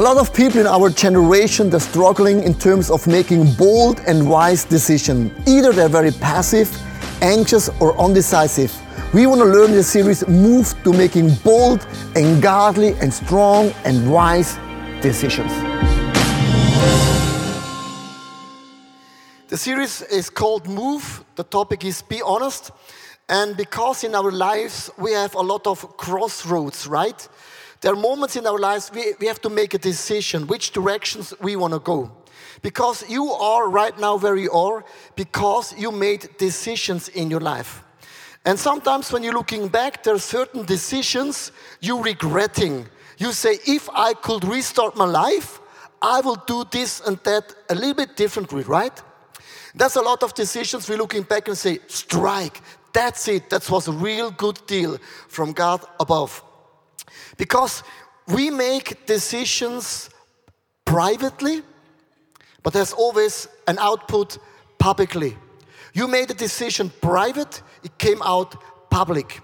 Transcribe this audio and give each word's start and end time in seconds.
A 0.00 0.08
lot 0.10 0.16
of 0.16 0.32
people 0.32 0.58
in 0.60 0.66
our 0.66 0.88
generation 0.88 1.74
are 1.74 1.78
struggling 1.78 2.42
in 2.42 2.54
terms 2.54 2.90
of 2.90 3.06
making 3.06 3.52
bold 3.52 4.00
and 4.06 4.26
wise 4.26 4.64
decisions. 4.64 5.30
Either 5.46 5.74
they're 5.74 5.90
very 5.90 6.10
passive, 6.10 6.74
anxious, 7.20 7.68
or 7.80 7.94
undecisive. 8.00 8.74
We 9.12 9.26
want 9.26 9.42
to 9.42 9.44
learn 9.44 9.72
the 9.72 9.82
series 9.82 10.26
Move 10.26 10.72
to 10.84 10.94
making 10.94 11.34
bold 11.44 11.86
and 12.16 12.42
godly 12.42 12.94
and 12.94 13.12
strong 13.12 13.74
and 13.84 14.10
wise 14.10 14.56
decisions. 15.02 15.52
The 19.48 19.58
series 19.58 20.00
is 20.00 20.30
called 20.30 20.66
Move. 20.66 21.22
The 21.34 21.44
topic 21.44 21.84
is 21.84 22.00
Be 22.00 22.22
Honest. 22.22 22.70
And 23.28 23.54
because 23.54 24.02
in 24.02 24.14
our 24.14 24.32
lives 24.32 24.90
we 24.96 25.12
have 25.12 25.34
a 25.34 25.42
lot 25.42 25.66
of 25.66 25.98
crossroads, 25.98 26.86
right? 26.86 27.28
There 27.80 27.92
are 27.92 27.96
moments 27.96 28.36
in 28.36 28.46
our 28.46 28.58
lives 28.58 28.90
we, 28.94 29.14
we 29.18 29.26
have 29.26 29.40
to 29.42 29.50
make 29.50 29.74
a 29.74 29.78
decision 29.78 30.46
which 30.46 30.72
directions 30.72 31.32
we 31.40 31.56
want 31.56 31.72
to 31.72 31.80
go. 31.80 32.12
Because 32.62 33.08
you 33.08 33.32
are 33.32 33.68
right 33.68 33.98
now 33.98 34.16
where 34.16 34.36
you 34.36 34.52
are, 34.52 34.84
because 35.16 35.74
you 35.78 35.90
made 35.90 36.28
decisions 36.36 37.08
in 37.08 37.30
your 37.30 37.40
life. 37.40 37.82
And 38.44 38.58
sometimes 38.58 39.12
when 39.12 39.22
you're 39.22 39.34
looking 39.34 39.68
back, 39.68 40.02
there 40.02 40.14
are 40.14 40.18
certain 40.18 40.64
decisions 40.64 41.52
you're 41.80 42.02
regretting. 42.02 42.86
You 43.18 43.32
say, 43.32 43.58
if 43.66 43.88
I 43.90 44.14
could 44.14 44.44
restart 44.44 44.96
my 44.96 45.04
life, 45.04 45.60
I 46.02 46.20
will 46.20 46.42
do 46.46 46.64
this 46.70 47.00
and 47.00 47.18
that 47.24 47.54
a 47.68 47.74
little 47.74 47.94
bit 47.94 48.16
differently, 48.16 48.62
right? 48.62 49.02
That's 49.74 49.96
a 49.96 50.02
lot 50.02 50.22
of 50.22 50.34
decisions 50.34 50.88
we're 50.88 50.98
looking 50.98 51.22
back 51.22 51.48
and 51.48 51.56
say, 51.56 51.80
strike, 51.86 52.60
that's 52.92 53.28
it, 53.28 53.50
that 53.50 53.68
was 53.70 53.88
a 53.88 53.92
real 53.92 54.30
good 54.30 54.58
deal 54.66 54.98
from 55.28 55.52
God 55.52 55.84
above. 55.98 56.42
Because 57.36 57.82
we 58.28 58.50
make 58.50 59.06
decisions 59.06 60.10
privately, 60.84 61.62
but 62.62 62.72
there's 62.72 62.92
always 62.92 63.48
an 63.66 63.78
output 63.78 64.38
publicly. 64.78 65.36
You 65.92 66.06
made 66.08 66.30
a 66.30 66.34
decision 66.34 66.90
private, 67.00 67.62
it 67.82 67.96
came 67.98 68.22
out 68.22 68.56
public. 68.90 69.40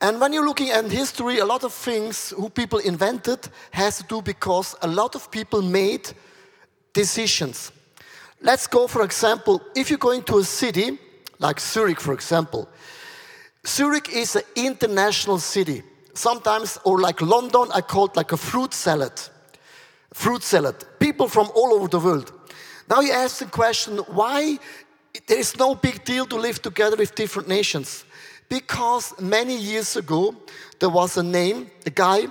And 0.00 0.20
when 0.20 0.32
you're 0.32 0.44
looking 0.44 0.70
at 0.70 0.84
history, 0.90 1.38
a 1.38 1.46
lot 1.46 1.64
of 1.64 1.72
things 1.72 2.30
who 2.30 2.50
people 2.50 2.78
invented 2.80 3.48
has 3.70 3.98
to 3.98 4.04
do 4.04 4.20
because 4.22 4.76
a 4.82 4.88
lot 4.88 5.14
of 5.14 5.30
people 5.30 5.62
made 5.62 6.12
decisions. 6.92 7.72
Let's 8.42 8.66
go, 8.66 8.86
for 8.86 9.02
example, 9.02 9.62
if 9.74 9.88
you're 9.88 9.98
going 9.98 10.22
to 10.24 10.38
a 10.38 10.44
city, 10.44 10.98
like 11.38 11.60
Zurich, 11.60 12.00
for 12.00 12.12
example, 12.12 12.68
Zurich 13.66 14.10
is 14.10 14.36
an 14.36 14.42
international 14.54 15.38
city. 15.38 15.82
Sometimes, 16.16 16.78
or 16.84 16.98
like 16.98 17.20
London, 17.20 17.68
I 17.74 17.82
call 17.82 18.06
it 18.06 18.16
like 18.16 18.32
a 18.32 18.36
fruit 18.36 18.72
salad. 18.72 19.12
Fruit 20.14 20.42
salad. 20.42 20.76
People 20.98 21.28
from 21.28 21.50
all 21.54 21.74
over 21.74 21.88
the 21.88 22.00
world. 22.00 22.32
Now 22.88 23.00
you 23.00 23.12
ask 23.12 23.38
the 23.38 23.46
question, 23.46 23.98
why 23.98 24.58
there 25.26 25.38
is 25.38 25.58
no 25.58 25.74
big 25.74 26.04
deal 26.04 26.24
to 26.26 26.36
live 26.36 26.62
together 26.62 26.96
with 26.96 27.14
different 27.14 27.48
nations? 27.48 28.04
Because 28.48 29.12
many 29.20 29.56
years 29.56 29.96
ago, 29.96 30.34
there 30.78 30.88
was 30.88 31.16
a 31.16 31.22
name, 31.22 31.70
a 31.84 31.90
guy, 31.90 32.26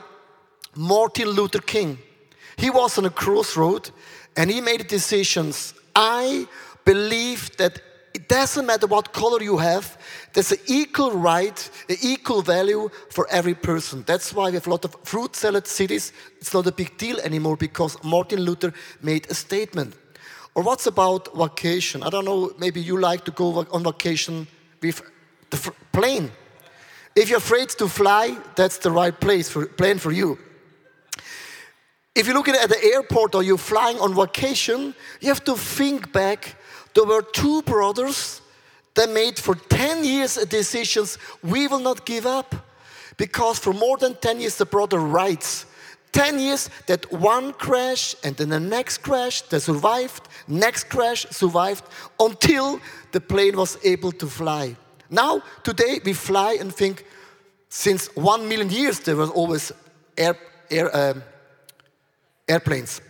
Martin 0.75 1.29
Luther 1.29 1.59
King. 1.59 1.99
He 2.57 2.69
was 2.69 2.97
on 2.97 3.05
a 3.05 3.09
crossroad 3.09 3.91
and 4.35 4.49
he 4.49 4.61
made 4.61 4.87
decisions 4.87 5.73
I 5.95 6.47
believe 6.83 7.55
that 7.57 7.81
it 8.15 8.29
doesn't 8.29 8.65
matter 8.65 8.87
what 8.87 9.11
color 9.11 9.43
you 9.43 9.57
have, 9.57 9.97
there's 10.31 10.53
an 10.53 10.59
equal 10.67 11.11
right, 11.11 11.69
an 11.89 11.97
equal 12.01 12.41
value 12.41 12.89
for 13.09 13.27
every 13.29 13.53
person. 13.53 14.03
That's 14.07 14.33
why 14.33 14.47
we 14.47 14.53
have 14.53 14.67
a 14.67 14.69
lot 14.69 14.85
of 14.85 14.95
fruit 15.03 15.35
salad 15.35 15.67
cities. 15.67 16.13
It's 16.39 16.53
not 16.53 16.65
a 16.65 16.71
big 16.71 16.97
deal 16.97 17.19
anymore 17.19 17.57
because 17.57 18.01
Martin 18.05 18.39
Luther 18.39 18.73
made 19.01 19.29
a 19.29 19.33
statement. 19.33 19.95
Or 20.53 20.63
what's 20.63 20.87
about 20.87 21.35
vacation? 21.35 22.03
I 22.03 22.09
don't 22.09 22.23
know, 22.23 22.53
maybe 22.57 22.81
you 22.81 22.97
like 22.97 23.25
to 23.25 23.31
go 23.31 23.65
on 23.69 23.83
vacation 23.83 24.47
with 24.81 25.01
the 25.49 25.73
plane. 25.91 26.31
If 27.17 27.27
you're 27.27 27.39
afraid 27.39 27.67
to 27.69 27.89
fly, 27.89 28.37
that's 28.55 28.77
the 28.77 28.91
right 28.91 29.19
place 29.19 29.49
for 29.49 29.65
plane 29.65 29.97
for 29.97 30.13
you. 30.13 30.37
If 32.15 32.27
you're 32.27 32.35
looking 32.35 32.55
at 32.55 32.69
the 32.69 32.81
airport 32.81 33.35
or 33.35 33.43
you're 33.43 33.57
flying 33.57 33.99
on 33.99 34.15
vacation, 34.15 34.95
you 35.19 35.27
have 35.27 35.43
to 35.43 35.57
think 35.57 36.13
back. 36.13 36.55
There 36.95 37.03
were 37.03 37.21
two 37.21 37.61
brothers 37.63 38.41
that 38.95 39.09
made 39.09 39.37
for 39.37 39.55
10 39.55 40.03
years 40.03 40.35
decisions 40.45 41.17
we 41.43 41.67
will 41.67 41.79
not 41.79 42.05
give 42.05 42.25
up. 42.25 42.55
Because 43.17 43.59
for 43.59 43.73
more 43.73 43.97
than 43.97 44.15
10 44.15 44.39
years, 44.39 44.57
the 44.57 44.65
brother 44.65 44.99
writes, 44.99 45.65
10 46.11 46.39
years 46.39 46.69
that 46.87 47.11
one 47.11 47.51
crash 47.53 48.15
and 48.23 48.35
then 48.37 48.49
the 48.49 48.59
next 48.59 48.99
crash, 48.99 49.41
they 49.41 49.59
survived, 49.59 50.27
next 50.47 50.85
crash 50.85 51.25
survived 51.29 51.83
until 52.19 52.79
the 53.11 53.19
plane 53.19 53.57
was 53.57 53.77
able 53.83 54.13
to 54.13 54.27
fly. 54.27 54.75
Now, 55.09 55.41
today 55.63 55.99
we 56.03 56.13
fly 56.13 56.57
and 56.59 56.73
think 56.73 57.05
since 57.67 58.07
one 58.15 58.47
million 58.47 58.69
years 58.69 59.01
there 59.01 59.17
were 59.17 59.27
always 59.27 59.73
air, 60.17 60.37
air, 60.71 60.95
um, 60.95 61.23
airplanes. 62.47 63.01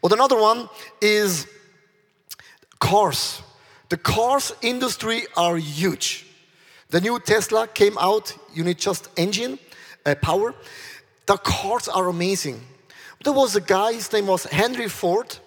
Or 0.00 0.12
another 0.12 0.40
one 0.40 0.68
is 1.00 1.46
cars. 2.84 3.42
The 3.88 3.96
cars 3.96 4.52
industry 4.60 5.22
are 5.36 5.56
huge. 5.56 6.26
The 6.90 7.00
new 7.00 7.18
Tesla 7.18 7.66
came 7.66 7.96
out, 7.98 8.36
you 8.52 8.62
need 8.62 8.78
just 8.78 9.08
engine 9.16 9.58
uh, 10.04 10.14
power. 10.20 10.54
The 11.26 11.38
cars 11.38 11.88
are 11.88 12.08
amazing. 12.08 12.60
There 13.24 13.32
was 13.32 13.56
a 13.56 13.60
guy, 13.62 13.94
his 13.94 14.12
name 14.12 14.26
was 14.26 14.44
Henry 14.44 14.88
Ford. 14.88 15.38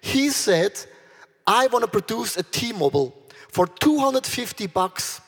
He 0.00 0.30
said, 0.30 0.72
I 1.46 1.68
want 1.68 1.84
to 1.84 1.90
produce 1.90 2.36
a 2.36 2.42
T-Mobile 2.42 3.14
for 3.52 3.68
250 3.68 4.66
bucks. 4.66 5.20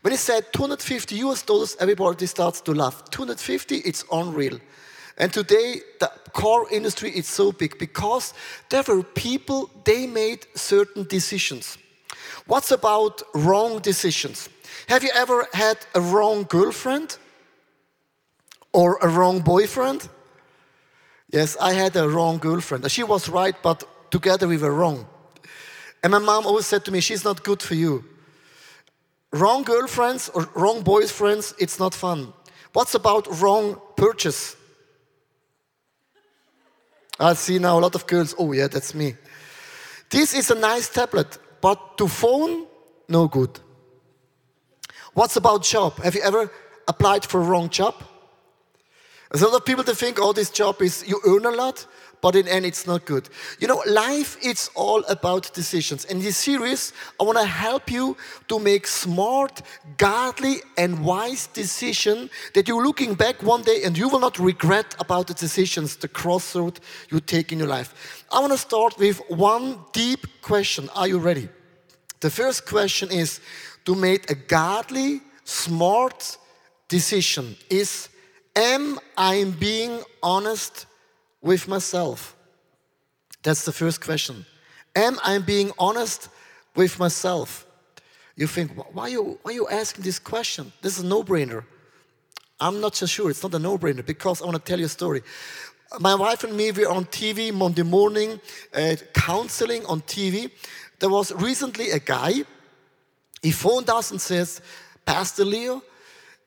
When 0.00 0.12
he 0.12 0.16
said 0.16 0.50
250 0.54 1.16
US 1.26 1.42
dollars, 1.42 1.76
everybody 1.78 2.26
starts 2.26 2.62
to 2.62 2.72
laugh. 2.72 3.04
250, 3.10 3.76
it's 3.76 4.04
unreal. 4.10 4.58
And 5.18 5.32
today, 5.32 5.80
the 6.00 6.10
car 6.32 6.66
industry 6.70 7.10
is 7.10 7.26
so 7.26 7.52
big 7.52 7.78
because 7.78 8.34
there 8.70 8.82
were 8.82 9.02
people, 9.02 9.70
they 9.84 10.06
made 10.06 10.46
certain 10.54 11.04
decisions. 11.04 11.78
What's 12.46 12.70
about 12.70 13.22
wrong 13.34 13.80
decisions? 13.80 14.48
Have 14.88 15.04
you 15.04 15.10
ever 15.14 15.46
had 15.52 15.78
a 15.94 16.00
wrong 16.00 16.44
girlfriend? 16.44 17.18
Or 18.72 18.98
a 19.02 19.08
wrong 19.08 19.40
boyfriend? 19.40 20.08
Yes, 21.30 21.56
I 21.60 21.74
had 21.74 21.94
a 21.96 22.08
wrong 22.08 22.38
girlfriend. 22.38 22.90
She 22.90 23.02
was 23.02 23.28
right, 23.28 23.54
but 23.62 23.84
together 24.10 24.48
we 24.48 24.56
were 24.56 24.72
wrong. 24.72 25.06
And 26.02 26.12
my 26.12 26.18
mom 26.18 26.46
always 26.46 26.66
said 26.66 26.84
to 26.86 26.92
me, 26.92 27.00
She's 27.00 27.24
not 27.24 27.42
good 27.42 27.62
for 27.62 27.74
you. 27.74 28.04
Wrong 29.30 29.62
girlfriends 29.62 30.28
or 30.30 30.48
wrong 30.54 30.82
boyfriends, 30.82 31.54
it's 31.58 31.78
not 31.78 31.94
fun. 31.94 32.32
What's 32.72 32.94
about 32.94 33.40
wrong 33.40 33.80
purchase? 33.96 34.56
I 37.18 37.34
see 37.34 37.58
now 37.58 37.78
a 37.78 37.80
lot 37.80 37.94
of 37.94 38.06
girls, 38.06 38.34
oh 38.38 38.52
yeah, 38.52 38.68
that's 38.68 38.94
me. 38.94 39.14
This 40.10 40.34
is 40.34 40.50
a 40.50 40.54
nice 40.54 40.88
tablet, 40.88 41.38
but 41.60 41.96
to 41.98 42.08
phone, 42.08 42.66
no 43.08 43.28
good. 43.28 43.60
What's 45.14 45.36
about 45.36 45.62
job? 45.62 45.98
Have 46.02 46.14
you 46.14 46.22
ever 46.22 46.50
applied 46.88 47.24
for 47.24 47.40
a 47.40 47.44
wrong 47.44 47.68
job? 47.68 47.94
There's 49.30 49.42
a 49.42 49.48
lot 49.48 49.56
of 49.56 49.64
people 49.64 49.84
that 49.84 49.94
think, 49.94 50.18
oh, 50.20 50.32
this 50.32 50.50
job 50.50 50.82
is, 50.82 51.06
you 51.06 51.20
earn 51.26 51.46
a 51.46 51.50
lot, 51.50 51.86
but 52.22 52.36
in 52.36 52.46
end, 52.46 52.64
it's 52.64 52.86
not 52.86 53.04
good. 53.04 53.28
You 53.58 53.66
know, 53.66 53.82
life, 53.84 54.38
it's 54.40 54.70
all 54.76 55.04
about 55.08 55.52
decisions. 55.52 56.04
In 56.04 56.20
this 56.20 56.36
series, 56.36 56.92
I 57.20 57.24
want 57.24 57.36
to 57.36 57.44
help 57.44 57.90
you 57.90 58.16
to 58.46 58.60
make 58.60 58.86
smart, 58.86 59.60
godly, 59.96 60.60
and 60.78 61.04
wise 61.04 61.48
decision 61.48 62.30
that 62.54 62.68
you're 62.68 62.84
looking 62.84 63.14
back 63.14 63.42
one 63.42 63.62
day 63.62 63.82
and 63.82 63.98
you 63.98 64.08
will 64.08 64.20
not 64.20 64.38
regret 64.38 64.94
about 65.00 65.26
the 65.26 65.34
decisions, 65.34 65.96
the 65.96 66.06
crossroad 66.06 66.78
you 67.10 67.18
take 67.18 67.50
in 67.50 67.58
your 67.58 67.68
life. 67.68 68.24
I 68.30 68.38
want 68.38 68.52
to 68.52 68.58
start 68.58 68.96
with 68.98 69.20
one 69.28 69.80
deep 69.92 70.24
question. 70.42 70.88
Are 70.94 71.08
you 71.08 71.18
ready? 71.18 71.48
The 72.20 72.30
first 72.30 72.66
question 72.66 73.10
is 73.10 73.40
to 73.84 73.96
make 73.96 74.30
a 74.30 74.36
godly, 74.36 75.22
smart 75.42 76.38
decision 76.86 77.56
is, 77.68 78.08
am 78.54 79.00
I 79.18 79.52
being 79.58 80.04
honest 80.22 80.86
with 81.42 81.68
myself? 81.68 82.36
That's 83.42 83.64
the 83.64 83.72
first 83.72 84.00
question. 84.00 84.46
Am 84.94 85.18
I 85.24 85.38
being 85.38 85.72
honest 85.78 86.28
with 86.74 86.98
myself? 86.98 87.66
You 88.36 88.46
think, 88.46 88.72
why 88.94 89.04
are 89.04 89.08
you, 89.08 89.38
why 89.42 89.50
are 89.50 89.54
you 89.54 89.68
asking 89.68 90.04
this 90.04 90.18
question? 90.18 90.72
This 90.80 90.98
is 90.98 91.04
a 91.04 91.06
no 91.06 91.22
brainer. 91.22 91.64
I'm 92.60 92.80
not 92.80 92.94
so 92.94 93.06
sure 93.06 93.28
it's 93.28 93.42
not 93.42 93.54
a 93.54 93.58
no 93.58 93.76
brainer 93.76 94.06
because 94.06 94.40
I 94.40 94.44
want 94.44 94.56
to 94.56 94.62
tell 94.62 94.78
you 94.78 94.86
a 94.86 94.88
story. 94.88 95.22
My 95.98 96.14
wife 96.14 96.44
and 96.44 96.56
me, 96.56 96.70
we 96.70 96.86
are 96.86 96.94
on 96.94 97.04
TV 97.06 97.52
Monday 97.52 97.82
morning, 97.82 98.40
uh, 98.74 98.96
counseling 99.12 99.84
on 99.86 100.00
TV. 100.02 100.50
There 101.00 101.10
was 101.10 101.32
recently 101.32 101.90
a 101.90 101.98
guy, 101.98 102.44
he 103.42 103.50
phoned 103.50 103.90
us 103.90 104.12
and 104.12 104.20
says, 104.20 104.60
Pastor 105.04 105.44
Leo, 105.44 105.82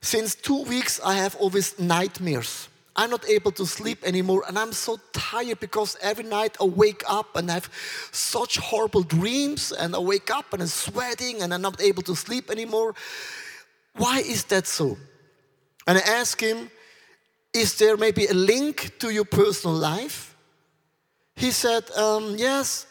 since 0.01 0.33
two 0.33 0.63
weeks 0.63 0.99
I 1.03 1.15
have 1.15 1.35
always 1.35 1.77
nightmares. 1.77 2.69
I'm 2.95 3.09
not 3.09 3.27
able 3.29 3.51
to 3.51 3.65
sleep 3.65 4.03
anymore, 4.03 4.43
and 4.47 4.57
I'm 4.57 4.71
so 4.71 4.97
tired 5.11 5.59
because 5.59 5.97
every 6.01 6.23
night 6.23 6.55
I 6.61 6.63
wake 6.63 7.03
up 7.07 7.35
and 7.35 7.51
I 7.51 7.55
have 7.55 7.69
such 8.11 8.57
horrible 8.57 9.03
dreams, 9.03 9.73
and 9.73 9.93
I 9.95 9.99
wake 9.99 10.31
up 10.31 10.53
and 10.53 10.61
I'm 10.61 10.67
sweating, 10.67 11.41
and 11.41 11.53
I'm 11.53 11.61
not 11.61 11.81
able 11.81 12.03
to 12.03 12.15
sleep 12.15 12.49
anymore. 12.49 12.95
Why 13.97 14.19
is 14.19 14.45
that 14.45 14.65
so? 14.67 14.97
And 15.87 15.97
I 15.97 16.01
ask 16.01 16.39
him, 16.39 16.69
Is 17.53 17.77
there 17.77 17.97
maybe 17.97 18.27
a 18.27 18.33
link 18.33 18.97
to 18.99 19.09
your 19.09 19.25
personal 19.25 19.75
life? 19.75 20.35
He 21.35 21.51
said, 21.51 21.89
um, 21.91 22.35
Yes, 22.37 22.87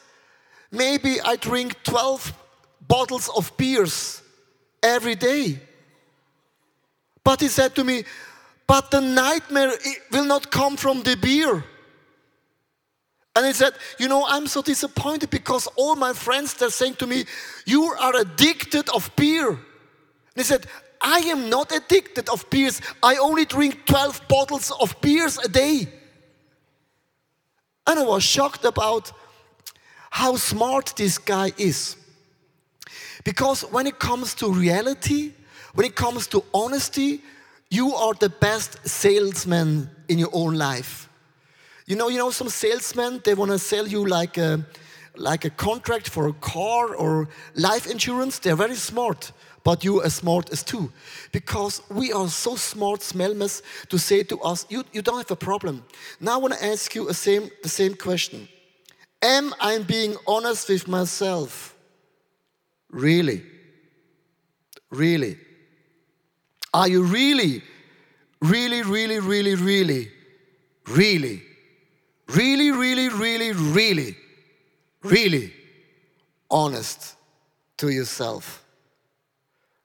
maybe 0.71 1.21
I 1.21 1.37
drink 1.37 1.83
12 1.83 2.33
bottles 2.87 3.31
of 3.37 3.57
beers 3.57 4.23
every 4.83 5.15
day. 5.15 5.61
But 7.23 7.41
he 7.41 7.49
said 7.49 7.75
to 7.77 7.85
me, 7.85 8.05
But 8.67 8.91
the 8.91 9.01
nightmare 9.01 9.73
will 10.11 10.25
not 10.25 10.51
come 10.51 10.77
from 10.77 11.03
the 11.03 11.17
beer. 11.17 11.65
And 13.37 13.47
he 13.47 13.53
said, 13.53 13.75
You 13.99 14.09
know, 14.09 14.25
I'm 14.29 14.47
so 14.47 14.63
disappointed 14.63 15.31
because 15.31 15.67
all 15.77 15.97
my 15.97 16.13
friends, 16.13 16.55
they're 16.55 16.71
saying 16.71 16.95
to 16.97 17.07
me, 17.07 17.25
You 17.67 17.85
are 17.85 18.17
addicted 18.17 18.89
of 18.91 19.11
beer. 19.17 19.49
And 19.49 19.59
he 20.37 20.43
said, 20.43 20.67
I 21.01 21.19
am 21.19 21.51
not 21.51 21.71
addicted 21.71 22.29
of 22.31 22.49
beers. 22.49 22.81
I 23.03 23.17
only 23.17 23.45
drink 23.45 23.85
12 23.87 24.27
bottles 24.29 24.71
of 24.81 24.99
beers 25.01 25.39
a 25.39 25.49
day. 25.49 25.89
And 27.87 27.99
I 27.99 28.05
was 28.05 28.23
shocked 28.23 28.65
about 28.65 29.13
how 30.11 30.37
smart 30.37 30.95
this 30.97 31.19
guy 31.19 31.53
is. 31.59 31.97
Because 33.25 33.63
when 33.63 33.87
it 33.87 33.99
comes 33.99 34.35
to 34.37 34.51
reality, 34.51 35.33
when 35.75 35.87
it 35.87 35.95
comes 35.97 36.27
to 36.29 36.43
honesty, 36.55 37.21
you 37.75 37.93
are 37.95 38.15
the 38.15 38.29
best 38.29 38.89
salesman 38.89 39.91
in 40.09 40.19
your 40.19 40.31
own 40.33 40.55
life. 40.55 41.09
You 41.87 41.97
know, 41.97 42.09
you 42.09 42.19
know 42.19 42.31
some 42.31 42.49
salesmen, 42.49 43.21
they 43.25 43.35
want 43.35 43.51
to 43.51 43.59
sell 43.59 43.87
you 43.87 44.07
like 44.07 44.39
a, 44.39 44.65
like 45.17 45.45
a 45.45 45.51
contract 45.51 46.09
for 46.09 46.29
a 46.29 46.33
car 46.35 46.95
or 46.95 47.29
life 47.55 47.91
insurance. 47.91 48.39
They're 48.39 48.57
very 48.57 48.77
smart, 48.77 49.33
but 49.65 49.83
you 49.83 50.01
are 50.03 50.11
smart 50.11 50.51
as 50.51 50.63
too. 50.63 50.93
Because 51.33 51.83
we 51.91 52.13
are 52.13 52.29
so 52.29 52.55
smart, 52.55 53.01
Smelmes, 53.01 53.63
to 53.89 53.99
say 53.99 54.23
to 54.23 54.41
us, 54.41 54.67
you, 54.69 54.85
you 54.93 55.03
don't 55.03 55.19
have 55.19 55.31
a 55.31 55.37
problem. 55.37 55.85
Now 56.21 56.35
I 56.35 56.37
want 56.37 56.55
to 56.55 56.65
ask 56.65 56.95
you 56.95 57.09
a 57.09 57.15
same, 57.15 57.51
the 57.63 57.69
same 57.69 57.95
question. 57.95 58.49
Am 59.21 59.53
I 59.61 59.79
being 59.79 60.15
honest 60.27 60.69
with 60.69 60.87
myself? 60.87 61.75
Really? 62.89 63.43
Really? 64.91 65.39
Are 66.75 66.89
you 66.89 67.05
really, 67.05 67.63
really, 68.43 68.83
really, 68.83 69.21
really, 69.21 69.55
really, 69.55 70.11
really, 70.89 71.43
really, 72.27 72.73
really, 72.73 73.09
really, 73.09 73.53
really, 73.53 74.17
really 75.05 75.53
honest 76.51 77.15
to 77.77 77.91
yourself? 77.91 78.65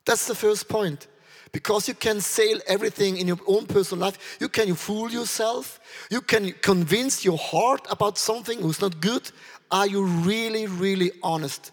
That's 0.04 0.26
the 0.26 0.34
first 0.34 0.68
point. 0.68 1.06
Because 1.52 1.88
you 1.88 1.94
can 1.94 2.20
sail 2.20 2.60
everything 2.66 3.16
in 3.16 3.26
your 3.26 3.40
own 3.46 3.66
personal 3.66 4.06
life. 4.06 4.38
You 4.40 4.48
can 4.48 4.74
fool 4.74 5.10
yourself. 5.10 5.80
You 6.10 6.20
can 6.20 6.52
convince 6.60 7.24
your 7.24 7.38
heart 7.38 7.86
about 7.90 8.18
something 8.18 8.60
who's 8.60 8.80
not 8.80 9.00
good. 9.00 9.30
Are 9.70 9.86
you 9.86 10.04
really, 10.04 10.66
really 10.66 11.12
honest 11.22 11.72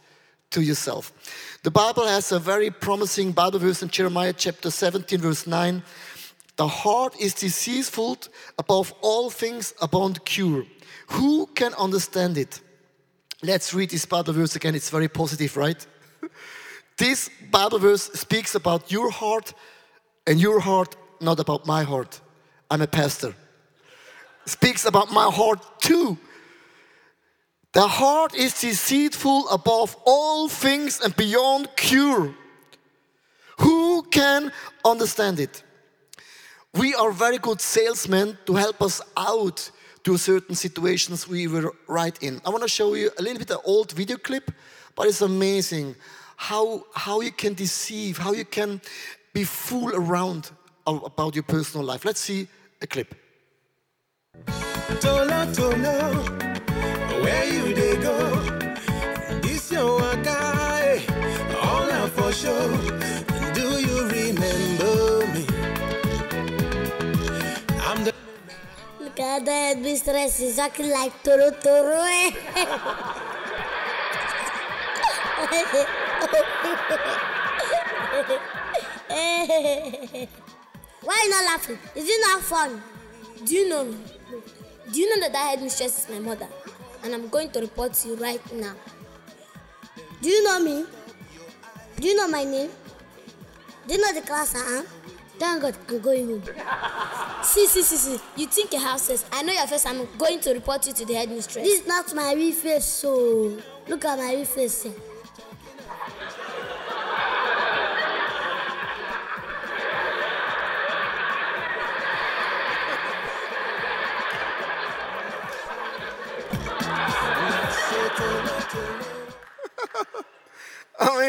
to 0.51 0.61
yourself. 0.61 1.11
The 1.63 1.71
Bible 1.71 2.07
has 2.07 2.31
a 2.31 2.39
very 2.39 2.71
promising 2.71 3.31
Bible 3.31 3.59
verse 3.59 3.83
in 3.83 3.89
Jeremiah 3.89 4.33
chapter 4.33 4.71
17, 4.71 5.19
verse 5.19 5.47
9. 5.47 5.83
The 6.55 6.67
heart 6.67 7.15
is 7.19 7.33
deceitful 7.33 8.17
above 8.57 8.93
all 9.01 9.29
things, 9.29 9.73
beyond 9.91 10.23
cure. 10.25 10.65
Who 11.09 11.47
can 11.47 11.73
understand 11.75 12.37
it? 12.37 12.61
Let's 13.43 13.73
read 13.73 13.91
this 13.91 14.05
Bible 14.05 14.33
verse 14.33 14.55
again. 14.55 14.73
It's 14.73 14.89
very 14.89 15.07
positive, 15.07 15.55
right? 15.55 15.85
this 16.97 17.29
Bible 17.51 17.79
verse 17.79 18.05
speaks 18.13 18.55
about 18.55 18.91
your 18.91 19.11
heart 19.11 19.53
and 20.25 20.39
your 20.39 20.59
heart, 20.59 20.95
not 21.21 21.39
about 21.39 21.65
my 21.67 21.83
heart. 21.83 22.19
I'm 22.71 22.81
a 22.81 22.87
pastor. 22.87 23.35
Speaks 24.45 24.85
about 24.85 25.11
my 25.11 25.25
heart 25.25 25.79
too. 25.79 26.17
The 27.77 27.87
heart 27.87 28.33
is 28.33 28.59
deceitful 28.59 29.49
above 29.49 29.95
all 30.03 30.49
things 30.49 30.99
and 30.99 31.15
beyond 31.15 31.69
cure. 31.75 32.33
Who 33.59 34.01
can 34.09 34.51
understand 34.83 35.39
it? 35.39 35.61
We 36.73 36.95
are 36.95 37.11
very 37.11 37.37
good 37.37 37.61
salesmen 37.61 38.35
to 38.47 38.55
help 38.55 38.81
us 38.81 38.99
out 39.15 39.69
to 40.05 40.17
certain 40.17 40.55
situations 40.55 41.27
we 41.27 41.47
were 41.47 41.71
right 41.85 42.17
in. 42.23 42.41
I 42.43 42.49
want 42.49 42.63
to 42.63 42.67
show 42.67 42.95
you 42.95 43.11
a 43.19 43.21
little 43.21 43.37
bit 43.37 43.51
of 43.51 43.59
old 43.63 43.91
video 43.91 44.17
clip, 44.17 44.49
but 44.95 45.05
it's 45.05 45.21
amazing 45.21 45.95
how, 46.35 46.83
how 46.95 47.21
you 47.21 47.31
can 47.31 47.53
deceive, 47.53 48.17
how 48.17 48.33
you 48.33 48.45
can 48.45 48.81
be 49.33 49.43
fool 49.43 49.93
around 49.93 50.49
about 50.87 51.35
your 51.35 51.43
personal 51.43 51.85
life. 51.85 52.05
Let's 52.05 52.21
see 52.21 52.47
a 52.81 52.87
clip. 52.87 53.13
Where 57.27 57.43
you 57.43 57.75
they 57.75 57.97
go? 57.97 58.17
This 59.43 59.69
your 59.69 59.99
guy, 60.23 61.03
all 61.61 61.91
out 61.91 62.09
for 62.11 62.31
sure. 62.31 62.71
Do 63.51 63.67
you 63.83 64.07
remember 64.07 65.27
me? 65.35 65.43
I'm 67.83 68.05
the. 68.05 68.13
Look 69.01 69.19
at 69.19 69.43
that, 69.43 69.77
mistress 69.81 70.39
is 70.39 70.57
acting 70.57 70.89
like 70.89 71.21
Toro 71.21 71.51
Toro. 71.51 71.99
Eh? 71.99 72.31
Why 81.03 81.27
not 81.29 81.43
laughing? 81.43 81.79
Is 81.93 82.07
it 82.07 82.21
not 82.21 82.41
fun? 82.41 82.81
Do 83.43 83.53
you 83.53 83.67
know 83.67 83.83
me? 83.83 83.97
Do 84.93 84.99
you 85.01 85.09
know 85.13 85.19
that 85.23 85.33
that 85.33 85.49
headmistress 85.49 85.99
is 85.99 86.09
my 86.09 86.19
mother? 86.19 86.47
And 87.03 87.13
I'm 87.13 87.27
going 87.29 87.49
to 87.51 87.59
report 87.59 88.05
you 88.05 88.15
right 88.15 88.41
now. 88.53 88.73
Do 90.21 90.29
you 90.29 90.43
know 90.43 90.59
me? 90.59 90.85
Do 91.99 92.07
you 92.07 92.15
know 92.15 92.27
my 92.27 92.43
name? 92.43 92.69
Do 93.87 93.93
you 93.93 94.01
know 94.01 94.13
the 94.13 94.25
class 94.25 94.55
I 94.55 94.79
am? 94.79 94.85
Thank 95.39 95.61
God, 95.61 95.75
I'm 95.87 95.99
going 95.99 96.27
home. 96.27 96.43
see, 97.43 97.67
see, 97.67 97.83
see, 97.83 97.95
see. 97.95 98.19
You 98.35 98.47
think 98.47 98.71
your 98.73 98.81
house 98.81 99.03
says, 99.03 99.25
I 99.31 99.43
know 99.43 99.53
your 99.53 99.67
face, 99.67 99.85
I'm 99.85 100.07
going 100.17 100.39
to 100.41 100.53
report 100.53 100.85
you 100.87 100.93
to 100.93 101.05
the 101.05 101.13
headmistress. 101.13 101.63
This 101.63 101.81
is 101.81 101.87
not 101.87 102.13
my 102.15 102.33
real 102.33 102.53
face, 102.53 102.85
so 102.85 103.57
look 103.87 104.03
at 104.05 104.17
my 104.17 104.33
real 104.33 104.45
face. 104.45 104.87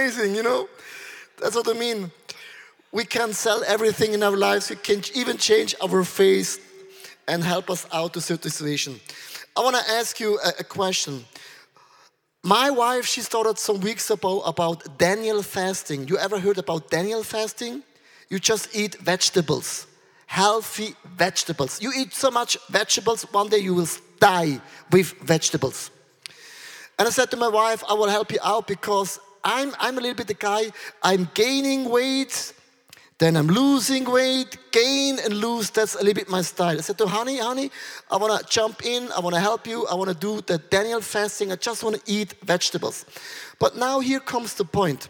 Amazing, 0.08 0.36
you 0.36 0.42
know? 0.42 0.66
That's 1.38 1.54
what 1.54 1.68
I 1.68 1.74
mean. 1.74 2.10
We 2.92 3.04
can 3.04 3.34
sell 3.34 3.62
everything 3.66 4.14
in 4.14 4.22
our 4.22 4.38
lives. 4.38 4.70
We 4.70 4.76
can 4.76 5.02
even 5.14 5.36
change 5.36 5.74
our 5.82 6.02
face 6.02 6.58
and 7.26 7.44
help 7.44 7.68
us 7.68 7.86
out 7.92 8.14
to 8.14 8.22
certain 8.22 8.50
situation. 8.50 9.00
I 9.54 9.60
want 9.60 9.76
to 9.76 9.90
ask 9.92 10.18
you 10.18 10.38
a, 10.42 10.60
a, 10.60 10.64
question. 10.64 11.26
My 12.42 12.70
wife, 12.70 13.04
she 13.04 13.20
started 13.20 13.58
some 13.58 13.80
weeks 13.80 14.10
ago 14.10 14.40
about 14.40 14.96
Daniel 14.96 15.42
fasting. 15.42 16.08
You 16.08 16.16
ever 16.16 16.40
heard 16.40 16.56
about 16.56 16.88
Daniel 16.88 17.22
fasting? 17.22 17.82
You 18.30 18.38
just 18.38 18.74
eat 18.74 18.94
vegetables, 18.94 19.86
healthy 20.24 20.94
vegetables. 21.04 21.82
You 21.82 21.92
eat 21.94 22.14
so 22.14 22.30
much 22.30 22.56
vegetables, 22.70 23.24
one 23.30 23.50
day 23.50 23.58
you 23.58 23.74
will 23.74 23.88
die 24.20 24.58
with 24.90 25.12
vegetables. 25.20 25.90
And 26.98 27.06
I 27.06 27.10
said 27.10 27.30
to 27.32 27.36
my 27.36 27.48
wife, 27.48 27.84
I 27.86 27.92
will 27.92 28.08
help 28.08 28.32
you 28.32 28.38
out 28.42 28.66
because 28.66 29.20
I'm, 29.44 29.74
I'm 29.78 29.98
a 29.98 30.00
little 30.00 30.16
bit 30.16 30.26
the 30.26 30.34
guy, 30.34 30.70
I'm 31.02 31.28
gaining 31.34 31.88
weight, 31.88 32.52
then 33.18 33.36
I'm 33.36 33.48
losing 33.48 34.04
weight, 34.04 34.56
gain 34.70 35.18
and 35.18 35.34
lose. 35.34 35.70
That's 35.70 35.96
a 35.96 35.98
little 35.98 36.14
bit 36.14 36.28
my 36.28 36.42
style. 36.42 36.78
I 36.78 36.80
said 36.82 36.98
to 36.98 37.06
honey, 37.06 37.38
honey, 37.38 37.70
I 38.08 38.16
want 38.16 38.40
to 38.40 38.46
jump 38.48 38.86
in. 38.86 39.10
I 39.10 39.18
want 39.18 39.34
to 39.34 39.40
help 39.40 39.66
you. 39.66 39.86
I 39.88 39.94
want 39.94 40.08
to 40.08 40.14
do 40.14 40.40
the 40.40 40.58
Daniel 40.58 41.00
fasting. 41.00 41.50
I 41.50 41.56
just 41.56 41.82
want 41.82 41.96
to 41.96 42.02
eat 42.06 42.34
vegetables. 42.44 43.04
But 43.58 43.76
now 43.76 43.98
here 43.98 44.20
comes 44.20 44.54
the 44.54 44.64
point. 44.64 45.08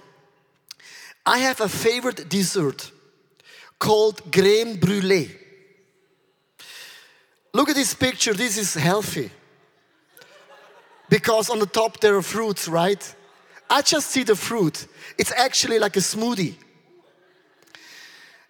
I 1.27 1.39
have 1.41 1.61
a 1.61 1.69
favorite 1.69 2.31
dessert 2.31 2.91
called 3.79 4.23
crème 4.33 4.79
brûlée. 4.79 5.29
Look 7.53 7.69
at 7.69 7.77
this 7.77 7.93
picture. 7.93 8.33
This 8.33 8.57
is 8.57 8.73
healthy. 8.73 9.31
Because 11.11 11.51
on 11.51 11.59
the 11.59 11.67
top 11.67 12.01
there 12.01 12.17
are 12.17 12.23
fruits, 12.23 12.69
right? 12.69 13.15
I 13.71 13.83
just 13.83 14.09
see 14.11 14.23
the 14.23 14.37
fruit. 14.37 14.87
It's 15.19 15.33
actually 15.33 15.79
like 15.79 15.97
a 15.97 16.01
smoothie. 16.01 16.55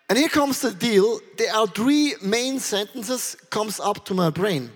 And 0.09 0.17
here 0.17 0.29
comes 0.29 0.61
the 0.61 0.73
deal. 0.73 1.21
There 1.37 1.53
are 1.55 1.67
three 1.67 2.15
main 2.23 2.61
sentences 2.61 3.37
comes 3.51 3.79
up 3.79 4.05
to 4.07 4.15
my 4.15 4.31
brain. 4.31 4.71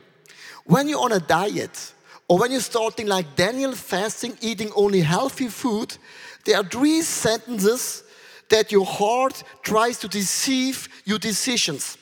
When 0.65 0.89
you're 0.89 1.01
on 1.01 1.13
a 1.13 1.21
diet, 1.21 1.95
or 2.29 2.39
when 2.39 2.51
you're 2.51 2.61
starting 2.61 3.07
like 3.07 3.37
Daniel 3.37 3.73
fasting, 3.73 4.37
eating 4.41 4.71
only 4.77 5.01
healthy 5.01 5.49
food, 5.49 5.97
there 6.45 6.57
are 6.57 6.65
three 6.65 7.03
sentences 7.03 8.05
that 8.49 8.71
your 8.71 8.85
heart 8.85 9.43
tries 9.63 9.99
to 9.99 10.09
deceive 10.09 10.89
your 11.05 11.19
decisions. 11.19 11.97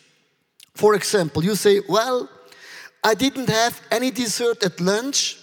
For 0.75 0.95
example, 0.95 1.45
you 1.45 1.55
say, 1.55 1.81
Well, 1.89 2.29
I 3.03 3.15
didn't 3.15 3.49
have 3.49 3.81
any 3.91 4.11
dessert 4.11 4.63
at 4.65 4.81
lunch, 4.81 5.39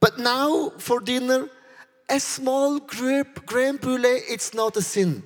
but 0.00 0.18
now 0.18 0.70
for 0.78 1.00
dinner, 1.00 1.48
a 2.10 2.20
small 2.20 2.78
grape, 2.78 3.46
creme 3.46 3.76
brulee, 3.76 4.22
it's 4.28 4.52
not 4.52 4.76
a 4.76 4.82
sin. 4.82 5.22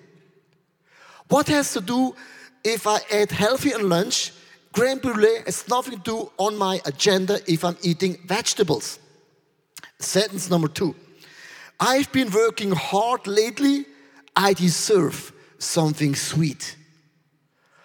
What 1.29 1.49
has 1.49 1.73
to 1.73 1.81
do 1.81 2.15
if 2.63 2.87
I 2.87 2.99
eat 3.13 3.31
healthy 3.31 3.71
at 3.71 3.83
lunch? 3.83 4.33
Creme 4.73 4.99
brulee 4.99 5.43
has 5.47 5.67
nothing 5.69 5.99
to 5.99 6.03
do 6.05 6.33
on 6.37 6.57
my 6.57 6.81
agenda 6.85 7.41
if 7.51 7.65
I'm 7.65 7.77
eating 7.83 8.19
vegetables. 8.27 8.99
Sentence 9.99 10.51
number 10.51 10.69
two. 10.69 10.95
I've 11.81 12.11
been 12.13 12.31
working 12.31 12.73
hard 12.73 13.27
lately. 13.27 13.87
I 14.37 14.53
deserve 14.53 15.33
something 15.59 16.15
sweet. 16.15 16.77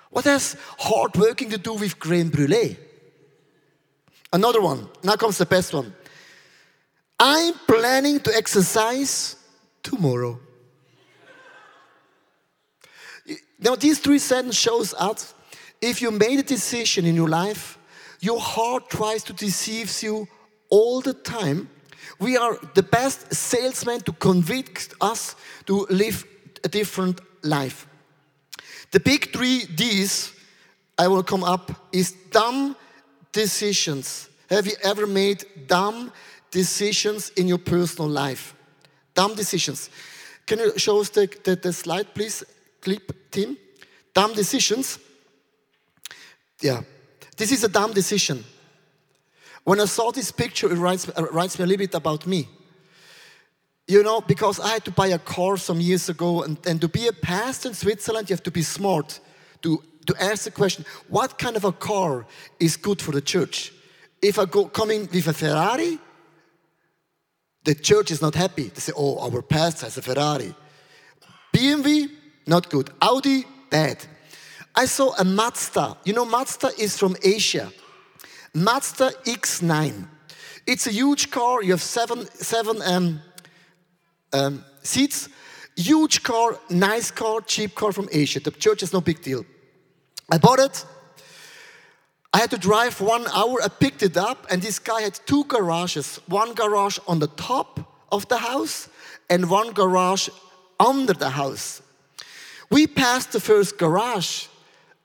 What 0.10 0.26
has 0.26 0.56
hard 0.80 1.16
working 1.16 1.50
to 1.52 1.58
do 1.58 1.74
with 1.74 2.00
creme 2.00 2.30
brulee? 2.30 2.78
Another 4.34 4.62
one. 4.62 4.90
Now 5.04 5.16
comes 5.16 5.38
the 5.38 5.46
best 5.46 5.74
one. 5.74 5.94
I'm 7.20 7.54
planning 7.80 8.20
to 8.20 8.36
exercise 8.36 9.38
tomorrow. 9.82 10.38
Now, 13.58 13.76
these 13.76 14.00
three 14.00 14.20
sentences 14.20 14.60
shows 14.60 14.94
us 14.96 15.34
if 15.82 16.02
you 16.02 16.12
made 16.12 16.40
a 16.40 16.44
decision 16.44 17.06
in 17.06 17.16
your 17.16 17.30
life, 17.30 17.78
your 18.20 18.40
heart 18.40 18.90
tries 18.90 19.24
to 19.24 19.34
deceive 19.34 19.90
you 20.04 20.28
all 20.70 21.00
the 21.00 21.14
time. 21.14 21.70
We 22.20 22.36
are 22.36 22.58
the 22.74 22.84
best 22.84 23.34
salesmen 23.34 24.02
to 24.02 24.12
convict 24.12 24.94
us 25.00 25.38
to 25.68 25.88
live 25.90 26.26
a 26.66 26.68
different 26.68 27.22
life. 27.44 27.88
The 28.92 29.00
big 29.00 29.32
three 29.32 29.64
D's 29.64 30.34
I 30.98 31.08
will 31.08 31.24
come 31.24 31.46
up 31.46 31.72
is 31.94 32.12
dumb 32.32 32.76
decisions. 33.32 34.28
Have 34.50 34.68
you 34.68 34.76
ever 34.84 35.08
made 35.08 35.46
dumb 35.68 36.12
decisions 36.52 37.30
in 37.30 37.48
your 37.48 37.58
personal 37.58 38.10
life? 38.10 38.56
Dumb 39.14 39.36
decisions. 39.36 39.90
Can 40.46 40.60
you 40.60 40.78
show 40.78 41.00
us 41.02 41.10
the, 41.10 41.30
the, 41.44 41.56
the 41.56 41.74
slide, 41.74 42.14
please? 42.14 42.44
Clip, 42.82 43.32
team. 43.32 43.58
Dumb 44.14 44.34
decisions. 44.34 45.00
Yeah. 46.62 46.82
This 47.38 47.52
is 47.52 47.64
a 47.64 47.70
dumb 47.70 47.94
decision. 47.94 48.44
When 49.64 49.80
I 49.80 49.86
saw 49.86 50.12
this 50.12 50.32
picture, 50.32 50.72
it 50.72 50.78
writes, 50.78 51.08
it 51.08 51.34
writes 51.34 51.60
me 51.60 51.64
a 51.64 51.68
little 51.68 51.86
bit 51.86 51.94
about 51.94 52.26
me. 52.26 52.48
You 53.88 54.04
know, 54.04 54.22
because 54.22 54.60
I 54.60 54.70
had 54.70 54.86
to 54.86 54.92
buy 54.92 55.08
a 55.08 55.20
car 55.20 55.58
some 55.58 55.80
years 55.80 56.10
ago, 56.10 56.44
and, 56.44 56.58
and 56.66 56.80
to 56.82 56.88
be 56.88 57.08
a 57.08 57.14
pastor 57.14 57.70
in 57.70 57.76
Switzerland, 57.76 58.30
you 58.30 58.36
have 58.36 58.44
to 58.44 58.52
be 58.52 58.62
smart 58.62 59.20
to, 59.62 59.84
to 60.06 60.16
ask 60.20 60.44
the 60.44 60.52
question 60.52 60.86
what 61.08 61.38
kind 61.38 61.56
of 61.56 61.66
a 61.66 61.72
car 61.72 62.26
is 62.60 62.78
good 62.78 63.02
for 63.02 63.12
the 63.12 63.22
church? 63.22 63.74
If 64.22 64.38
I 64.38 64.46
go 64.46 64.66
coming 64.66 65.08
with 65.12 65.28
a 65.28 65.34
Ferrari, 65.34 66.00
the 67.64 67.76
church 67.76 68.12
is 68.12 68.22
not 68.22 68.36
happy. 68.36 68.64
They 68.64 68.80
say, 68.80 68.94
oh, 68.96 69.20
our 69.20 69.42
pastor 69.42 69.86
has 69.86 69.98
a 69.98 70.02
Ferrari. 70.02 70.54
BMW, 71.54 72.10
not 72.48 72.70
good. 72.70 72.90
Audi, 73.02 73.46
bad. 73.70 74.06
I 74.76 74.86
saw 74.86 75.14
a 75.18 75.24
Mazda. 75.24 75.98
You 76.06 76.14
know, 76.14 76.26
Mazda 76.26 76.72
is 76.80 76.98
from 76.98 77.16
Asia. 77.24 77.72
Mazda 78.54 79.12
X9. 79.26 80.08
It's 80.66 80.88
a 80.88 80.92
huge 80.92 81.32
car. 81.32 81.64
You 81.64 81.72
have 81.72 81.82
seven, 81.82 82.26
seven 82.28 82.82
um, 82.84 83.22
um, 84.34 84.64
seats. 84.84 85.30
Huge 85.76 86.24
car, 86.24 86.60
nice 86.70 87.10
car, 87.10 87.42
cheap 87.42 87.74
car 87.74 87.92
from 87.94 88.10
Asia. 88.12 88.40
The 88.40 88.52
church 88.52 88.84
is 88.84 88.92
no 88.92 89.02
big 89.02 89.22
deal. 89.22 89.46
I 90.32 90.38
bought 90.38 90.60
it. 90.60 90.86
I 92.34 92.38
had 92.40 92.52
to 92.52 92.58
drive 92.58 93.02
one 93.02 93.26
hour. 93.34 93.62
I 93.64 93.68
picked 93.70 94.04
it 94.04 94.16
up, 94.16 94.46
and 94.52 94.62
this 94.62 94.80
guy 94.80 95.02
had 95.02 95.20
two 95.26 95.44
garages 95.46 96.20
one 96.28 96.54
garage 96.54 97.00
on 97.08 97.20
the 97.20 97.28
top 97.28 97.80
of 98.12 98.28
the 98.28 98.38
house, 98.38 98.90
and 99.30 99.50
one 99.50 99.72
garage 99.72 100.30
under 100.80 101.14
the 101.14 101.30
house. 101.30 101.82
We 102.70 102.86
passed 102.88 103.32
the 103.32 103.40
first 103.40 103.78
garage, 103.78 104.48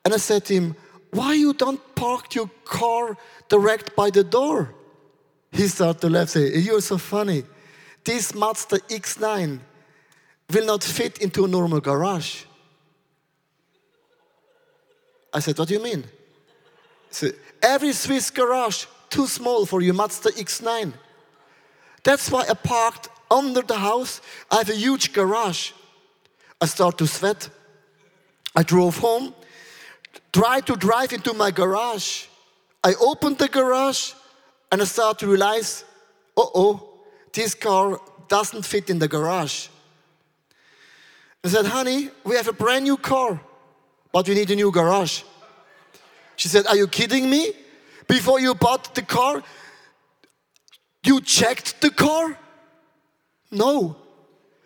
and 0.05 0.13
I 0.13 0.19
said 0.19 0.45
to 0.47 0.55
him, 0.55 0.77
Why 1.11 1.35
you 1.35 1.55
don't 1.55 1.81
park 1.95 2.35
your 2.35 2.51
car 2.65 3.17
direct 3.49 3.97
by 3.97 4.11
the 4.11 4.25
door? 4.25 4.75
He 5.51 5.69
started 5.69 6.01
to 6.03 6.11
laugh, 6.11 6.29
say, 6.29 6.59
You're 6.59 6.83
so 6.83 6.99
funny. 6.99 7.45
This 8.05 8.35
Mazda 8.35 8.81
X9 8.81 9.61
will 10.53 10.67
not 10.67 10.85
fit 10.85 11.19
into 11.19 11.47
a 11.47 11.49
normal 11.49 11.81
garage. 11.81 12.45
I 15.33 15.41
said, 15.41 15.59
What 15.59 15.69
do 15.69 15.75
you 15.75 15.83
mean? 15.83 16.05
Every 17.63 17.93
Swiss 17.93 18.31
garage 18.31 18.87
too 19.11 19.27
small 19.27 19.67
for 19.67 19.81
your 19.81 19.95
Mazda 19.95 20.31
X9. 20.31 20.93
That's 22.03 22.31
why 22.31 22.45
I 22.49 22.55
parked 22.55 23.09
under 23.31 23.63
the 23.63 23.79
house. 23.79 24.21
I 24.51 24.57
have 24.59 24.71
a 24.71 24.75
huge 24.75 25.13
garage. 25.13 25.73
I 26.61 26.67
start 26.67 26.99
to 26.99 27.07
sweat. 27.07 27.49
I 28.57 28.63
drove 28.63 28.99
home, 28.99 29.35
tried 30.33 30.67
to 30.67 30.77
drive 30.77 31.13
into 31.13 31.33
my 31.35 31.51
garage. 31.51 32.27
I 32.83 32.95
opened 33.01 33.39
the 33.39 33.49
garage 33.49 34.13
and 34.71 34.81
I 34.81 34.85
start 34.85 35.19
to 35.21 35.27
realize, 35.27 35.85
uh 36.37 36.43
oh, 36.55 36.89
this 37.33 37.55
car 37.55 38.01
doesn't 38.29 38.65
fit 38.65 38.91
in 38.91 38.99
the 38.99 39.09
garage. 39.09 39.69
I 41.45 41.49
said, 41.49 41.67
honey, 41.67 42.11
we 42.25 42.37
have 42.37 42.49
a 42.49 42.53
brand 42.53 42.85
new 42.85 42.97
car, 42.97 43.41
but 44.13 44.29
we 44.29 44.35
need 44.35 44.51
a 44.51 44.57
new 44.57 44.71
garage. 44.71 45.23
She 46.37 46.49
said, 46.49 46.67
Are 46.67 46.77
you 46.77 46.87
kidding 46.87 47.29
me? 47.29 47.53
Before 48.07 48.41
you 48.41 48.55
bought 48.55 48.95
the 48.95 49.03
car, 49.03 49.43
you 51.05 51.21
checked 51.21 51.81
the 51.81 51.91
car? 51.91 52.39
No. 53.51 53.97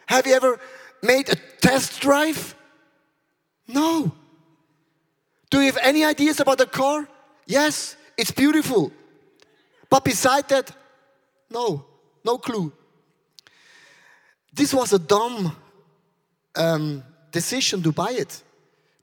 Have 0.06 0.26
you 0.26 0.34
ever 0.34 0.58
made 1.02 1.28
a 1.28 1.36
test 1.60 2.00
drive? 2.00 2.54
No. 3.66 4.12
Do 5.50 5.60
you 5.60 5.66
have 5.66 5.78
any 5.82 6.04
ideas 6.04 6.40
about 6.40 6.58
the 6.58 6.66
car? 6.66 7.08
Yes, 7.46 7.96
it's 8.16 8.30
beautiful. 8.30 8.92
But 9.88 10.04
beside 10.04 10.48
that, 10.48 10.70
no, 11.50 11.84
no 12.24 12.38
clue. 12.38 12.72
This 14.52 14.74
was 14.74 14.92
a 14.92 14.98
dumb 14.98 15.56
um, 16.56 17.02
decision 17.30 17.82
to 17.82 17.92
buy 17.92 18.10
it 18.10 18.42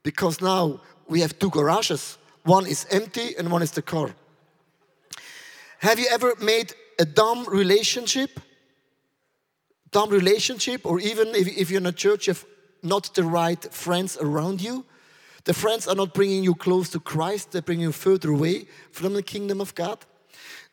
because 0.02 0.40
now 0.40 0.80
we 1.08 1.20
have 1.20 1.38
two 1.38 1.50
garages. 1.50 2.18
One 2.46 2.66
is 2.66 2.86
empty 2.90 3.34
and 3.36 3.50
one 3.50 3.62
is 3.62 3.72
the 3.72 3.82
car. 3.82 4.14
Have 5.80 5.98
you 5.98 6.06
ever 6.10 6.34
made 6.40 6.74
a 6.96 7.04
dumb 7.04 7.44
relationship? 7.48 8.38
Dumb 9.90 10.10
relationship, 10.10 10.86
or 10.86 11.00
even 11.00 11.28
if, 11.34 11.48
if 11.48 11.70
you're 11.70 11.80
in 11.80 11.86
a 11.86 11.92
church, 11.92 12.28
you 12.28 12.34
have 12.34 12.44
not 12.82 13.12
the 13.14 13.24
right 13.24 13.62
friends 13.72 14.16
around 14.20 14.62
you. 14.62 14.84
The 15.44 15.54
friends 15.54 15.88
are 15.88 15.96
not 15.96 16.14
bringing 16.14 16.44
you 16.44 16.54
close 16.54 16.88
to 16.90 17.00
Christ, 17.00 17.50
they 17.50 17.60
bring 17.60 17.80
you 17.80 17.90
further 17.90 18.30
away 18.30 18.66
from 18.92 19.14
the 19.14 19.22
kingdom 19.22 19.60
of 19.60 19.74
God. 19.74 19.98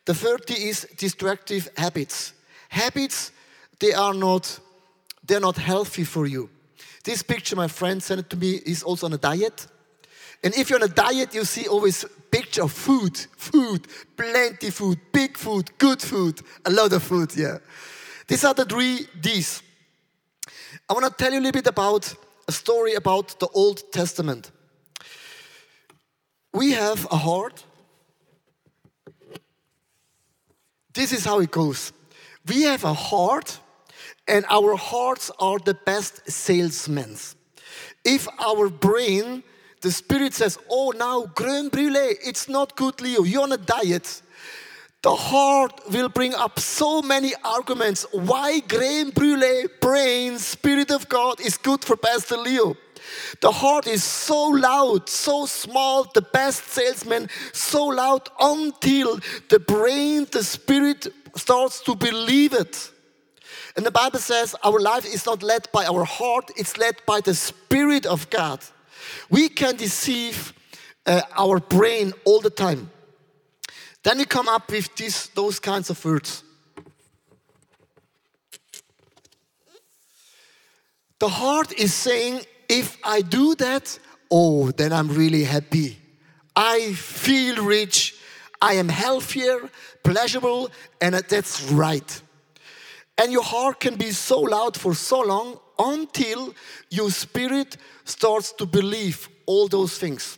The 0.06 0.14
third 0.14 0.50
is 0.52 0.88
destructive 0.98 1.70
habits. 1.76 2.34
Habits, 2.70 3.32
they 3.80 3.94
are 3.94 4.14
not, 4.14 4.60
they're 5.26 5.40
not 5.40 5.58
healthy 5.58 6.04
for 6.04 6.28
you. 6.28 6.50
This 7.04 7.24
picture 7.24 7.56
my 7.56 7.68
friend 7.68 8.02
sent 8.02 8.20
it 8.20 8.30
to 8.30 8.38
me 8.38 8.62
is 8.64 8.84
also 8.84 9.08
on 9.08 9.14
a 9.14 9.18
diet. 9.18 9.68
And 10.44 10.54
if 10.56 10.70
you're 10.70 10.80
on 10.80 10.90
a 10.90 10.94
diet, 10.94 11.34
you 11.34 11.46
see 11.46 11.68
always 11.68 12.06
picture 12.30 12.64
of 12.64 12.72
food, 12.72 13.18
food, 13.38 13.88
plenty 14.18 14.70
food, 14.70 15.00
big 15.12 15.38
food, 15.38 15.78
good 15.78 16.02
food, 16.02 16.42
a 16.66 16.72
lot 16.72 16.92
of 16.92 17.04
food, 17.04 17.36
yeah. 17.36 17.60
These 18.28 18.44
are 18.44 18.54
the 18.54 18.66
three 18.66 19.08
D's. 19.20 19.62
I 20.90 20.94
want 20.94 21.06
to 21.06 21.12
tell 21.12 21.32
you 21.32 21.40
a 21.40 21.42
little 21.42 21.62
bit 21.62 21.68
about 21.68 22.14
a 22.48 22.52
story 22.52 22.96
about 22.96 23.40
the 23.40 23.48
Old 23.54 23.92
Testament. 23.92 24.52
We 26.54 26.72
have 26.72 27.08
a 27.12 27.18
heart. 27.18 27.64
This 30.94 31.12
is 31.14 31.26
how 31.26 31.40
it 31.40 31.52
goes. 31.52 31.94
We 32.48 32.64
have 32.64 32.84
a 32.84 32.94
heart, 32.94 33.60
and 34.28 34.46
our 34.50 34.76
hearts 34.76 35.32
are 35.40 35.60
the 35.60 35.74
best 35.74 36.30
salesmen. 36.30 37.16
If 38.04 38.28
our 38.40 38.70
brain, 38.70 39.44
the 39.84 39.92
spirit 39.92 40.34
says, 40.34 40.58
Oh, 40.70 40.94
now 40.96 41.26
creme 41.36 41.68
brulee, 41.68 42.16
it's 42.26 42.48
not 42.48 42.76
good, 42.78 43.02
Leo, 43.02 43.24
you're 43.24 43.44
on 43.44 43.52
a 43.52 43.58
diet. 43.58 44.22
The 45.02 45.14
heart 45.14 45.82
will 45.92 46.08
bring 46.08 46.34
up 46.34 46.58
so 46.58 47.02
many 47.02 47.34
arguments 47.44 48.06
why 48.14 48.62
creme 48.62 49.10
brulee, 49.10 49.68
brain, 49.82 50.40
spirit 50.40 50.90
of 50.90 51.10
God 51.10 51.42
is 51.42 51.58
good 51.58 51.84
for 51.84 51.98
Pastor 51.98 52.38
Leo. 52.38 52.78
The 53.42 53.52
heart 53.52 53.86
is 53.86 54.06
so 54.06 54.46
loud, 54.46 55.10
so 55.10 55.46
small, 55.46 56.06
the 56.14 56.22
best 56.22 56.70
salesman, 56.70 57.28
so 57.52 57.88
loud 57.88 58.30
until 58.40 59.20
the 59.50 59.60
brain, 59.60 60.26
the 60.32 60.46
spirit 60.46 61.08
starts 61.36 61.82
to 61.82 61.94
believe 61.94 62.54
it. 62.54 62.90
And 63.76 63.86
the 63.86 63.92
Bible 63.92 64.20
says 64.20 64.56
our 64.64 64.80
life 64.80 65.06
is 65.06 65.26
not 65.26 65.44
led 65.44 65.68
by 65.74 65.86
our 65.86 66.06
heart, 66.06 66.52
it's 66.56 66.78
led 66.78 66.96
by 67.06 67.20
the 67.20 67.36
Spirit 67.36 68.06
of 68.06 68.30
God. 68.30 68.64
We 69.30 69.50
can 69.50 69.76
deceive 69.76 70.54
uh, 71.06 71.22
our 71.38 71.60
brain 71.60 72.14
all 72.26 72.40
the 72.40 72.50
time. 72.50 72.90
Then 74.04 74.18
we 74.18 74.26
come 74.26 74.50
up 74.50 74.70
with 74.70 74.96
this, 74.96 75.28
those 75.28 75.60
kinds 75.60 75.90
of 75.90 76.04
words. 76.04 76.44
The 81.20 81.30
heart 81.30 81.72
is 81.80 81.94
saying, 81.94 82.42
if 82.68 82.98
I 83.04 83.22
do 83.22 83.56
that, 83.56 83.98
oh, 84.30 84.72
then 84.72 84.92
I'm 84.92 85.08
really 85.08 85.46
happy. 85.46 85.98
I 86.56 86.94
feel 86.94 87.64
rich. 87.64 88.16
I 88.62 88.74
am 88.74 88.90
healthier, 88.90 89.70
pleasurable, 90.04 90.70
and 91.02 91.16
that's 91.16 91.62
right. 91.72 92.22
And 93.18 93.32
your 93.32 93.44
heart 93.44 93.80
can 93.80 93.96
be 93.96 94.12
so 94.12 94.40
loud 94.42 94.78
for 94.78 94.94
so 94.94 95.22
long 95.22 95.60
until 95.84 96.54
your 96.90 97.12
spirit 97.12 97.78
starts 98.06 98.52
to 98.54 98.66
believe 98.66 99.30
all 99.46 99.68
those 99.68 99.98
things. 99.98 100.38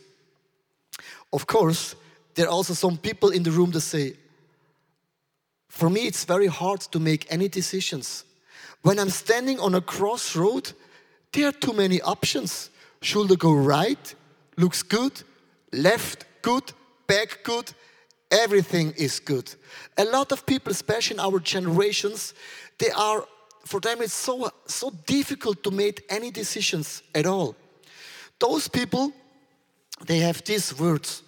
Of 1.32 1.46
course, 1.46 1.94
there 2.34 2.46
are 2.46 2.52
also 2.52 2.74
some 2.74 2.98
people 2.98 3.30
in 3.30 3.42
the 3.42 3.50
room 3.50 3.70
that 3.72 3.80
say, 3.80 4.14
For 5.68 5.90
me, 5.90 6.06
it's 6.06 6.24
very 6.24 6.46
hard 6.46 6.80
to 6.92 6.98
make 6.98 7.26
any 7.30 7.48
decisions. 7.48 8.24
When 8.82 8.98
I'm 8.98 9.10
standing 9.10 9.58
on 9.60 9.74
a 9.74 9.80
crossroad, 9.80 10.72
there 11.32 11.48
are 11.48 11.52
too 11.52 11.72
many 11.72 12.00
options. 12.02 12.70
Should 13.00 13.32
I 13.32 13.34
go 13.34 13.52
right? 13.52 14.14
Looks 14.56 14.82
good. 14.82 15.22
Left, 15.72 16.24
good. 16.42 16.72
Back, 17.06 17.40
good. 17.42 17.72
Everything 18.30 18.92
is 18.96 19.20
good. 19.20 19.54
A 19.96 20.04
lot 20.04 20.32
of 20.32 20.46
people, 20.46 20.72
especially 20.72 21.16
in 21.16 21.20
our 21.20 21.38
generations, 21.38 22.34
they 22.78 22.90
are, 22.90 23.24
for 23.66 23.80
them, 23.80 24.00
it's 24.00 24.12
so, 24.12 24.48
so 24.66 24.90
difficult 25.06 25.62
to 25.64 25.70
make 25.70 26.04
any 26.08 26.30
decisions 26.30 27.02
at 27.14 27.26
all. 27.26 27.56
Those 28.38 28.68
people, 28.68 29.12
they 30.06 30.18
have 30.18 30.44
these 30.44 30.78
words. 30.78 31.22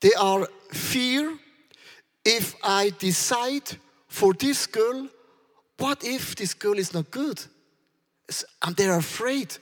They 0.00 0.12
are 0.14 0.48
fear 0.72 1.38
if 2.24 2.54
I 2.62 2.92
decide 2.98 3.78
for 4.08 4.32
this 4.32 4.66
girl, 4.66 5.08
what 5.78 6.04
if 6.04 6.34
this 6.34 6.54
girl 6.54 6.78
is 6.78 6.92
not 6.92 7.10
good? 7.10 7.42
And 8.62 8.76
they're 8.76 8.96
afraid. 8.96 9.56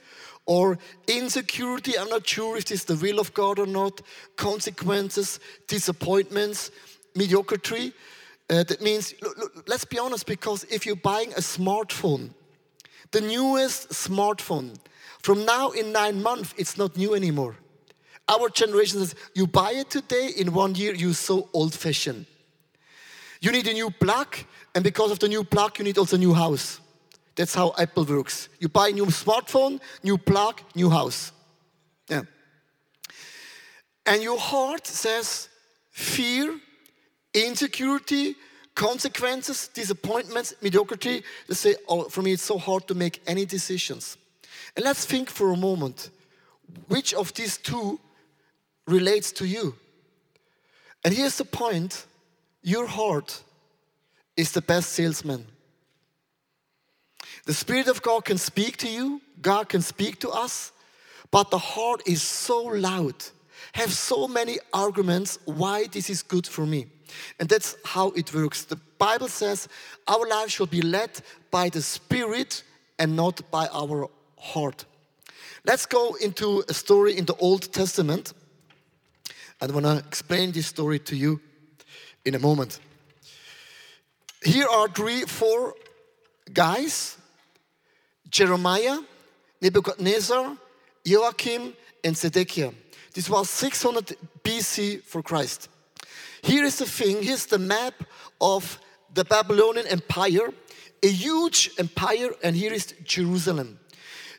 Or 0.47 0.79
insecurity, 1.07 1.99
I'm 1.99 2.09
not 2.09 2.27
sure 2.27 2.57
if 2.57 2.65
this 2.65 2.81
is 2.81 2.85
the 2.87 2.97
will 2.97 3.21
of 3.21 3.35
God 3.35 3.59
or 3.59 3.67
not. 3.67 4.01
Consequences, 4.37 5.41
disappointments, 5.67 6.71
mediocrity. 7.19 7.93
Uh, 8.49 8.63
that 8.63 8.81
means, 8.81 9.15
look, 9.21 9.37
look, 9.37 9.69
let's 9.69 9.85
be 9.85 9.99
honest, 9.99 10.27
because 10.27 10.65
if 10.71 10.87
you're 10.87 10.97
buying 10.97 11.33
a 11.33 11.41
smartphone, 11.41 12.31
the 13.11 13.21
newest 13.21 13.91
smartphone, 13.91 14.75
from 15.23 15.45
now 15.45 15.71
in 15.71 15.93
nine 15.93 16.23
months, 16.23 16.55
it's 16.57 16.79
not 16.79 16.97
new 16.97 17.15
anymore. 17.15 17.57
Our 18.29 18.49
generation 18.49 19.01
says, 19.01 19.15
you 19.35 19.47
buy 19.47 19.73
it 19.73 19.91
today, 19.91 20.31
in 20.37 20.55
one 20.55 20.75
year, 20.75 20.95
you're 20.95 21.15
so 21.15 21.49
old 21.53 21.75
fashioned. 21.75 22.27
You 23.41 23.53
need 23.53 23.67
a 23.67 23.73
new 23.73 23.91
plug, 23.91 24.37
and 24.75 24.85
because 24.85 25.11
of 25.11 25.19
the 25.19 25.29
new 25.29 25.45
plug, 25.45 25.79
you 25.79 25.85
need 25.85 25.99
also 25.99 26.17
a 26.17 26.19
new 26.19 26.35
house. 26.35 26.81
That's 27.35 27.55
how 27.55 27.75
Apple 27.79 28.05
works. 28.05 28.49
You 28.59 28.69
buy 28.69 28.89
a 28.89 28.93
new 28.93 29.07
smartphone, 29.07 29.81
new 30.03 30.19
plug, 30.19 30.61
new 30.75 30.91
house. 30.91 31.33
Yeah. 32.09 32.23
And 34.05 34.23
your 34.23 34.39
heart 34.39 34.87
says 34.87 35.49
fear, 35.91 36.59
insecurity, 37.35 38.37
consequences, 38.75 39.69
disappointments, 39.69 40.55
mediocrity. 40.63 41.23
They 41.49 41.55
say, 41.55 41.77
oh, 41.89 42.05
for 42.05 42.23
me, 42.23 42.33
it's 42.33 42.43
so 42.43 42.59
hard 42.59 42.87
to 42.89 42.95
make 42.95 43.21
any 43.27 43.45
decisions. 43.45 44.17
And 44.77 44.85
let's 44.85 45.05
think 45.05 45.31
for 45.31 45.53
a 45.53 45.57
moment 45.57 46.11
which 46.89 47.15
of 47.15 47.33
these 47.35 47.57
two 47.57 47.99
relates 48.87 49.33
to 49.33 49.47
you. 49.47 49.75
And 51.05 51.15
here's 51.15 51.39
the 51.39 51.45
point 51.45 52.07
your 52.63 52.87
heart 52.87 53.43
is 54.37 54.53
the 54.53 54.63
best 54.63 54.91
salesman. 54.93 55.47
The 57.47 57.55
Spirit 57.55 57.89
of 57.89 58.03
God 58.03 58.25
can 58.25 58.39
speak 58.39 58.77
to 58.79 58.89
you, 58.89 59.21
God 59.41 59.69
can 59.69 59.81
speak 59.81 60.21
to 60.21 60.31
us, 60.31 60.73
but 61.31 61.51
the 61.51 61.59
heart 61.59 62.03
is 62.07 62.23
so 62.23 62.63
loud, 62.63 63.15
have 63.73 63.93
so 63.93 64.29
many 64.29 64.59
arguments 64.73 65.39
why 65.45 65.87
this 65.87 66.11
is 66.11 66.23
good 66.23 66.47
for 66.47 66.67
me. 66.67 66.87
And 67.39 67.49
that's 67.49 67.77
how 67.85 68.11
it 68.11 68.35
works. 68.35 68.65
The 68.65 68.79
Bible 68.99 69.29
says 69.29 69.69
our 70.07 70.27
life 70.29 70.51
should 70.51 70.71
be 70.71 70.83
led 70.83 71.11
by 71.51 71.69
the 71.69 71.83
Spirit 71.83 72.63
and 72.99 73.17
not 73.17 73.51
by 73.51 73.69
our 73.69 74.09
heart. 74.39 74.85
Let's 75.65 75.87
go 75.87 76.15
into 76.15 76.65
a 76.69 76.75
story 76.75 77.17
in 77.17 77.25
the 77.25 77.35
Old 77.37 77.73
Testament. 77.73 78.33
I 79.61 79.67
want 79.67 79.87
to 79.87 79.99
explain 79.99 80.53
this 80.53 80.67
story 80.67 80.99
to 81.01 81.17
you 81.17 81.41
in 82.25 82.35
a 82.35 82.39
moment. 82.39 82.81
Here 84.45 84.67
are 84.67 84.89
three, 84.89 85.23
four 85.23 85.75
guys 86.53 87.17
Jeremiah, 88.31 88.99
Nebuchadnezzar, 89.61 90.57
Joachim, 91.05 91.75
and 92.05 92.17
Zedekiah. 92.17 92.73
This 93.15 93.29
was 93.29 93.51
600 93.51 94.17
BC 94.45 95.03
for 95.03 95.23
Christ. 95.23 95.69
Here 96.43 96.65
is 96.65 96.79
the 96.79 96.87
thing 96.87 97.23
here's 97.23 97.47
the 97.47 97.59
map 97.59 97.95
of 98.41 98.79
the 99.15 99.25
Babylonian 99.25 99.87
Empire, 99.87 100.53
a 101.03 101.09
huge 101.09 101.71
empire, 101.79 102.31
and 102.43 102.55
here 102.55 102.73
is 102.73 102.95
Jerusalem. 103.05 103.79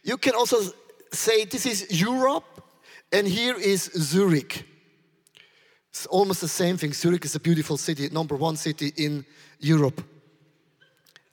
You 0.04 0.18
can 0.18 0.36
also 0.36 0.58
say 1.12 1.46
this 1.46 1.66
is 1.66 2.02
Europe, 2.02 2.46
and 3.12 3.28
here 3.28 3.58
is 3.58 3.92
Zurich. 3.96 4.66
It's 5.90 6.06
almost 6.06 6.42
the 6.42 6.48
same 6.48 6.78
thing. 6.78 6.94
Zurich 6.94 7.26
is 7.26 7.36
a 7.36 7.40
beautiful 7.40 7.78
city, 7.78 8.10
number 8.10 8.36
one 8.36 8.56
city 8.56 8.94
in 8.96 9.26
Europe. 9.60 10.02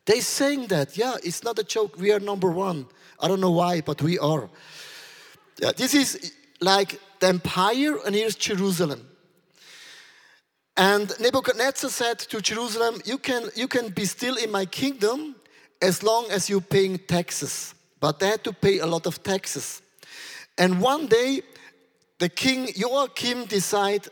They 0.07 0.21
saying 0.21 0.69
that, 0.69 0.97
yeah, 0.97 1.17
it's 1.23 1.43
not 1.43 1.59
a 1.59 1.65
joke. 1.65 1.99
We 1.99 2.13
are 2.13 2.21
number 2.21 2.51
one. 2.51 2.87
I 3.21 3.29
don't 3.29 3.41
know 3.41 3.51
why, 3.51 3.81
but 3.81 4.01
we 4.01 4.19
are. 4.19 4.49
Yeah, 5.61 5.73
this 5.77 5.95
is 5.95 6.33
like 6.61 7.01
the 7.21 7.29
empire, 7.29 7.99
and 8.05 8.15
here's 8.15 8.37
Jerusalem. 8.37 9.07
And 10.77 11.13
Nebuchadnezzar 11.21 11.91
said 11.91 12.19
to 12.19 12.41
Jerusalem, 12.41 13.01
you 13.05 13.19
can, 13.19 13.49
you 13.55 13.67
can 13.67 13.89
be 13.89 14.05
still 14.05 14.37
in 14.37 14.51
my 14.51 14.67
kingdom 14.67 15.37
as 15.81 16.03
long 16.03 16.31
as 16.31 16.51
you're 16.51 16.61
paying 16.61 16.99
taxes. 16.99 17.75
But 17.99 18.19
they 18.19 18.29
had 18.29 18.45
to 18.45 18.53
pay 18.53 18.79
a 18.81 18.87
lot 18.87 19.07
of 19.07 19.23
taxes. 19.23 19.81
And 20.59 20.81
one 20.81 21.07
day, 21.07 21.43
the 22.19 22.29
king 22.29 22.69
Joachim 22.75 23.47
decided, 23.47 24.09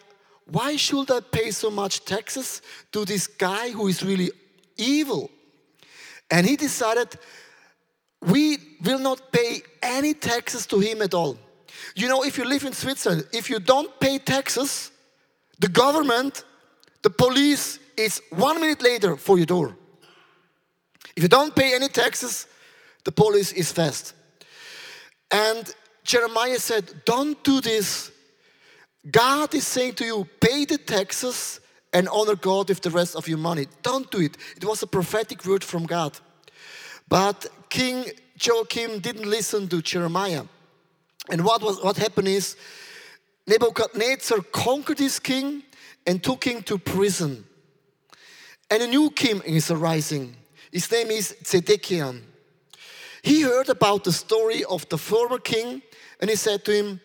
why 0.47 0.77
should 0.77 1.11
I 1.11 1.21
pay 1.21 1.51
so 1.51 1.71
much 1.71 2.05
taxes 2.05 2.61
to 2.93 3.05
this 3.05 3.27
guy 3.27 3.71
who 3.71 3.89
is 3.89 4.03
really 4.03 4.31
evil? 4.77 5.31
And 6.31 6.47
he 6.47 6.57
decided, 6.57 7.19
we 8.23 8.59
will 8.83 8.99
not 8.99 9.33
pay 9.33 9.63
any 9.83 10.15
taxes 10.15 10.67
to 10.67 10.79
him 10.81 11.03
at 11.03 11.15
all. 11.15 11.39
You 11.95 12.09
know, 12.09 12.25
if 12.25 12.39
you 12.39 12.45
live 12.45 12.65
in 12.65 12.73
Switzerland, 12.73 13.27
if 13.33 13.51
you 13.51 13.59
don't 13.59 13.99
pay 14.01 14.19
taxes, 14.19 14.91
the 15.59 15.69
government, 15.69 16.45
the 17.05 17.11
police 17.11 17.79
is 17.97 18.21
one 18.31 18.61
minute 18.61 18.83
later 18.83 19.17
for 19.17 19.37
your 19.37 19.47
door. 19.47 19.77
If 21.15 21.23
you 21.23 21.29
don't 21.29 21.55
pay 21.55 21.75
any 21.75 21.89
taxes, 21.89 22.47
the 23.05 23.13
police 23.13 23.53
is 23.53 23.71
fast. 23.71 24.15
And 25.31 25.73
Jeremiah 26.03 26.59
said, 26.59 27.05
Don't 27.05 27.43
do 27.45 27.61
this. 27.61 28.11
God 29.11 29.55
is 29.55 29.67
saying 29.67 29.95
to 29.97 30.05
you, 30.05 30.27
pay 30.41 30.65
the 30.65 30.79
taxes 30.79 31.61
and 31.93 32.09
honor 32.09 32.37
God 32.37 32.71
with 32.71 32.81
the 32.81 32.91
rest 32.91 33.15
of 33.17 33.29
your 33.29 33.37
money. 33.37 33.67
Don't 33.83 34.11
do 34.11 34.21
it. 34.21 34.39
It 34.57 34.65
was 34.65 34.83
a 34.83 34.87
prophetic 34.87 35.45
word 35.45 35.63
from 35.63 35.85
God. 35.85 36.19
But 37.07 37.47
King 37.69 38.07
Joachim 38.41 39.01
didn't 39.01 39.29
listen 39.29 39.69
to 39.69 39.83
Jeremiah. 39.83 40.45
And 41.31 41.45
what, 41.45 41.61
was, 41.63 41.83
what 41.85 41.99
happened 41.99 42.29
is 42.29 42.57
Nebuchadnezzar 43.47 44.39
conquered 44.53 44.99
his 44.99 45.19
king 45.21 45.63
and 46.07 46.23
took 46.23 46.45
him 46.45 46.63
to 46.63 46.79
prison. 46.79 47.45
And 48.71 48.83
a 48.83 48.87
new 48.87 49.11
king 49.11 49.41
is 49.43 49.71
arising. 49.71 50.37
His 50.73 50.91
name 50.91 51.11
is 51.11 51.37
Zedekiah. 51.45 52.15
He 53.23 53.43
heard 53.43 53.69
about 53.69 54.05
the 54.05 54.13
story 54.13 54.65
of 54.65 54.89
the 54.89 54.99
former 54.99 55.39
king 55.39 55.83
and 56.21 56.31
he 56.31 56.37
said 56.37 56.65
to 56.65 56.73
him, 56.73 57.01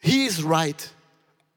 He 0.00 0.26
is 0.26 0.42
right. 0.42 0.90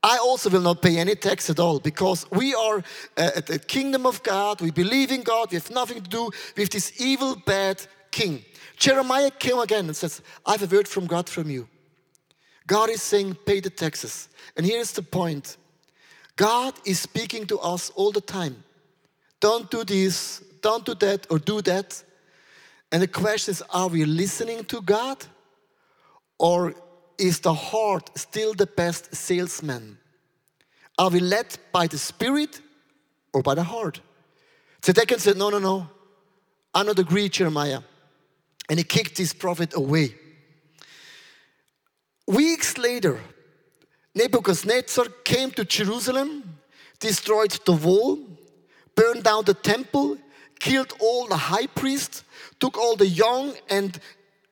I 0.03 0.17
also 0.17 0.49
will 0.49 0.61
not 0.61 0.81
pay 0.81 0.97
any 0.97 1.15
tax 1.15 1.49
at 1.49 1.59
all 1.59 1.79
because 1.79 2.29
we 2.31 2.53
are 2.53 2.77
uh, 3.17 3.31
at 3.35 3.47
the 3.47 3.59
kingdom 3.59 4.05
of 4.05 4.21
God. 4.23 4.61
We 4.61 4.71
believe 4.71 5.11
in 5.11 5.21
God. 5.21 5.51
We 5.51 5.55
have 5.55 5.71
nothing 5.71 6.01
to 6.01 6.09
do 6.09 6.31
with 6.55 6.69
this 6.69 7.01
evil, 7.01 7.35
bad 7.35 7.85
king. 8.11 8.45
Jeremiah 8.77 9.31
came 9.31 9.59
again 9.59 9.85
and 9.85 9.95
says, 9.95 10.21
I 10.45 10.51
have 10.51 10.71
a 10.71 10.75
word 10.75 10.87
from 10.87 11.07
God 11.07 11.27
from 11.27 11.49
you. 11.49 11.67
God 12.67 12.89
is 12.89 13.01
saying, 13.01 13.37
pay 13.45 13.59
the 13.59 13.69
taxes. 13.69 14.29
And 14.55 14.65
here's 14.65 14.91
the 14.91 15.01
point 15.01 15.57
God 16.37 16.75
is 16.85 16.99
speaking 16.99 17.45
to 17.47 17.59
us 17.59 17.89
all 17.95 18.11
the 18.11 18.21
time. 18.21 18.63
Don't 19.41 19.69
do 19.69 19.83
this, 19.83 20.41
don't 20.61 20.85
do 20.85 20.95
that, 20.95 21.27
or 21.29 21.39
do 21.39 21.61
that. 21.63 22.01
And 22.91 23.01
the 23.01 23.07
question 23.07 23.51
is 23.51 23.63
are 23.73 23.89
we 23.89 24.05
listening 24.05 24.63
to 24.65 24.81
God? 24.81 25.25
Or 26.39 26.75
is 27.17 27.39
the 27.39 27.53
heart 27.53 28.11
still 28.15 28.53
the 28.53 28.67
best 28.67 29.13
salesman? 29.13 29.97
Are 30.97 31.09
we 31.09 31.19
led 31.19 31.57
by 31.71 31.87
the 31.87 31.97
spirit 31.97 32.61
or 33.33 33.41
by 33.41 33.55
the 33.55 33.63
heart? 33.63 33.99
Zedekiah 34.85 35.19
said, 35.19 35.37
No, 35.37 35.49
no, 35.49 35.59
no. 35.59 35.89
I'm 36.73 36.85
not 36.85 36.99
agree, 36.99 37.27
Jeremiah. 37.29 37.81
And 38.69 38.77
he 38.77 38.83
kicked 38.83 39.17
his 39.17 39.33
prophet 39.33 39.75
away. 39.75 40.13
Weeks 42.27 42.77
later, 42.77 43.19
Nebuchadnezzar 44.17 45.05
came 45.23 45.51
to 45.51 45.63
Jerusalem, 45.63 46.57
destroyed 46.99 47.51
the 47.65 47.73
wall, 47.73 48.17
burned 48.95 49.23
down 49.23 49.45
the 49.45 49.53
temple, 49.53 50.17
killed 50.59 50.91
all 50.99 51.27
the 51.27 51.37
high 51.37 51.67
priests, 51.67 52.23
took 52.59 52.79
all 52.79 52.95
the 52.95 53.05
young 53.05 53.53
and 53.69 53.99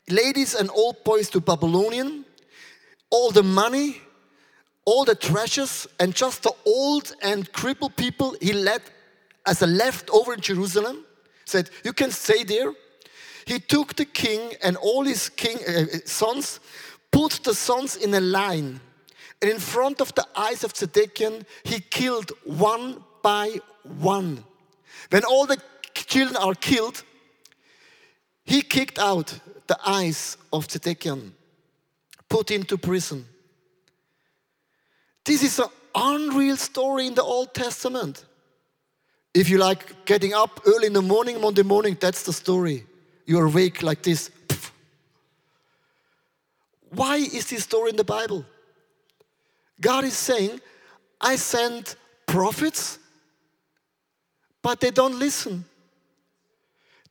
ladies 0.07 0.53
and 0.53 0.69
old 0.69 1.03
boys 1.03 1.31
to 1.31 1.39
Babylonian, 1.41 2.25
all 3.09 3.31
the 3.31 3.41
money, 3.41 4.01
all 4.85 5.03
the 5.03 5.15
treasures, 5.15 5.87
and 5.99 6.13
just 6.13 6.43
the 6.43 6.53
old 6.65 7.15
and 7.23 7.51
crippled 7.51 7.95
people 7.95 8.35
he 8.39 8.53
led 8.53 8.83
as 9.47 9.63
a 9.63 9.67
leftover 9.67 10.35
in 10.35 10.41
Jerusalem. 10.41 11.05
Said, 11.45 11.71
You 11.83 11.93
can 11.93 12.11
stay 12.11 12.43
there. 12.43 12.71
He 13.45 13.59
took 13.59 13.95
the 13.95 14.05
king 14.05 14.53
and 14.61 14.77
all 14.77 15.05
his 15.05 15.29
king 15.29 15.57
uh, 15.67 15.85
sons, 16.05 16.59
put 17.11 17.39
the 17.43 17.55
sons 17.55 17.95
in 17.95 18.13
a 18.13 18.19
line, 18.21 18.79
and 19.41 19.51
in 19.51 19.59
front 19.59 20.01
of 20.01 20.13
the 20.15 20.25
eyes 20.35 20.63
of 20.63 20.75
Zedekiah, 20.75 21.41
he 21.63 21.79
killed 21.79 22.31
one 22.43 23.03
by 23.21 23.59
one. 23.83 24.43
When 25.09 25.23
all 25.25 25.45
the 25.45 25.61
children 25.93 26.37
are 26.37 26.55
killed, 26.55 27.03
he 28.43 28.61
kicked 28.61 28.99
out 28.99 29.39
the 29.67 29.77
eyes 29.85 30.37
of 30.53 30.69
Zedekiah, 30.69 31.17
put 32.29 32.49
him 32.49 32.63
to 32.63 32.77
prison. 32.77 33.25
This 35.25 35.43
is 35.43 35.59
an 35.59 35.69
unreal 35.95 36.57
story 36.57 37.07
in 37.07 37.15
the 37.15 37.23
Old 37.23 37.53
Testament. 37.53 38.25
If 39.33 39.49
you 39.49 39.57
like 39.57 40.05
getting 40.05 40.33
up 40.33 40.61
early 40.65 40.87
in 40.87 40.93
the 40.93 41.01
morning, 41.01 41.41
Monday 41.41 41.63
morning, 41.63 41.97
that's 41.99 42.23
the 42.23 42.31
story. 42.31 42.85
You're 43.25 43.47
awake 43.47 43.81
like 43.83 44.03
this. 44.03 44.29
Why 46.89 47.17
is 47.17 47.49
this 47.49 47.63
story 47.63 47.89
in 47.89 47.95
the 47.97 48.03
Bible? 48.03 48.45
God 49.79 50.03
is 50.03 50.17
saying, 50.17 50.61
I 51.19 51.35
send 51.35 51.95
prophets, 52.25 52.99
but 54.61 54.79
they 54.79 54.91
don't 54.91 55.19
listen. 55.19 55.65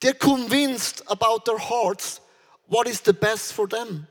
They're 0.00 0.12
convinced 0.12 1.02
about 1.08 1.44
their 1.44 1.58
hearts 1.58 2.20
what 2.66 2.86
is 2.88 3.00
the 3.00 3.12
best 3.12 3.52
for 3.52 3.66
them. 3.66 4.06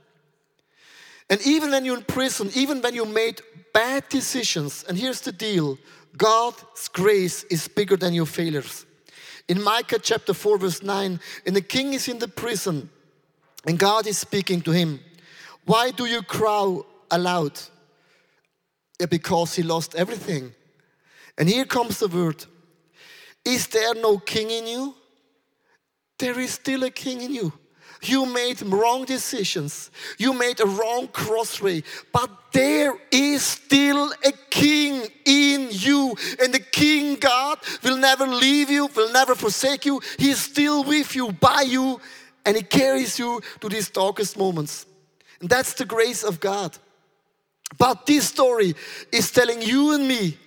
And 1.29 1.41
even 1.45 1.71
when 1.71 1.85
you're 1.85 1.97
in 1.97 2.03
prison, 2.03 2.49
even 2.55 2.81
when 2.81 2.93
you 2.93 3.05
made 3.05 3.41
bad 3.73 4.07
decisions, 4.09 4.83
and 4.87 4.97
here's 4.97 5.21
the 5.21 5.31
deal 5.31 5.77
God's 6.17 6.87
grace 6.89 7.43
is 7.45 7.67
bigger 7.67 7.97
than 7.97 8.13
your 8.13 8.25
failures. 8.25 8.85
In 9.47 9.61
Micah 9.61 9.99
chapter 9.99 10.33
4, 10.33 10.57
verse 10.57 10.83
9, 10.83 11.19
and 11.45 11.55
the 11.55 11.61
king 11.61 11.93
is 11.93 12.07
in 12.07 12.19
the 12.19 12.27
prison, 12.27 12.89
and 13.65 13.77
God 13.77 14.07
is 14.07 14.17
speaking 14.17 14.61
to 14.61 14.71
him. 14.71 14.99
Why 15.65 15.91
do 15.91 16.05
you 16.05 16.21
cry 16.21 16.79
aloud? 17.11 17.59
Because 19.09 19.55
he 19.55 19.63
lost 19.63 19.95
everything. 19.95 20.53
And 21.37 21.49
here 21.49 21.65
comes 21.65 21.99
the 21.99 22.07
word 22.07 22.45
Is 23.43 23.67
there 23.67 23.95
no 23.95 24.17
king 24.17 24.49
in 24.51 24.67
you? 24.67 24.95
There 26.19 26.39
is 26.39 26.53
still 26.53 26.83
a 26.83 26.89
king 26.89 27.21
in 27.21 27.33
you. 27.33 27.53
You 28.01 28.25
made 28.25 28.61
wrong 28.61 29.05
decisions. 29.05 29.89
You 30.17 30.33
made 30.33 30.59
a 30.59 30.65
wrong 30.65 31.07
crossway. 31.07 31.83
But 32.11 32.29
there 32.51 32.93
is 33.11 33.41
still 33.43 34.11
a 34.25 34.31
king 34.49 35.07
in 35.25 35.69
you. 35.71 36.15
And 36.41 36.53
the 36.53 36.59
king 36.59 37.15
God 37.15 37.59
will 37.81 37.97
never 37.97 38.27
leave 38.27 38.69
you, 38.69 38.87
will 38.87 39.11
never 39.11 39.35
forsake 39.35 39.85
you. 39.85 40.01
He 40.19 40.31
is 40.31 40.41
still 40.41 40.83
with 40.83 41.15
you, 41.15 41.31
by 41.31 41.61
you, 41.61 41.99
and 42.45 42.57
he 42.57 42.63
carries 42.63 43.17
you 43.17 43.41
to 43.61 43.69
these 43.69 43.89
darkest 43.89 44.37
moments. 44.37 44.85
And 45.39 45.49
that's 45.49 45.73
the 45.73 45.85
grace 45.85 46.23
of 46.23 46.39
God. 46.39 46.77
But 47.77 48.05
this 48.05 48.27
story 48.27 48.75
is 49.11 49.31
telling 49.31 49.61
you 49.61 49.93
and 49.95 50.07
me 50.07 50.37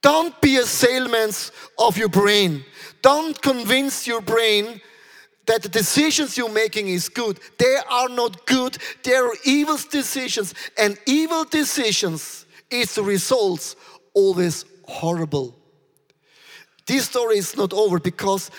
don't 0.00 0.40
be 0.40 0.56
a 0.56 0.64
salesman 0.64 1.30
of 1.78 1.98
your 1.98 2.08
brain. 2.08 2.64
Don't 3.02 3.40
convince 3.40 4.06
your 4.06 4.20
brain 4.20 4.80
that 5.46 5.62
the 5.62 5.68
decisions 5.68 6.36
you're 6.36 6.52
making 6.52 6.88
is 6.88 7.08
good. 7.08 7.40
They 7.58 7.76
are 7.90 8.08
not 8.08 8.46
good. 8.46 8.78
They 9.02 9.14
are 9.14 9.32
evil 9.44 9.78
decisions. 9.90 10.54
And 10.78 10.98
evil 11.06 11.44
decisions 11.44 12.46
is 12.70 12.94
the 12.94 13.02
results 13.02 13.74
always 14.14 14.64
horrible. 14.84 15.56
This 16.86 17.06
story 17.06 17.38
is 17.38 17.56
not 17.56 17.72
over 17.72 17.98
because 17.98 18.50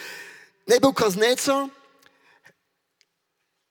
Nebuchadnezzar 0.67 1.69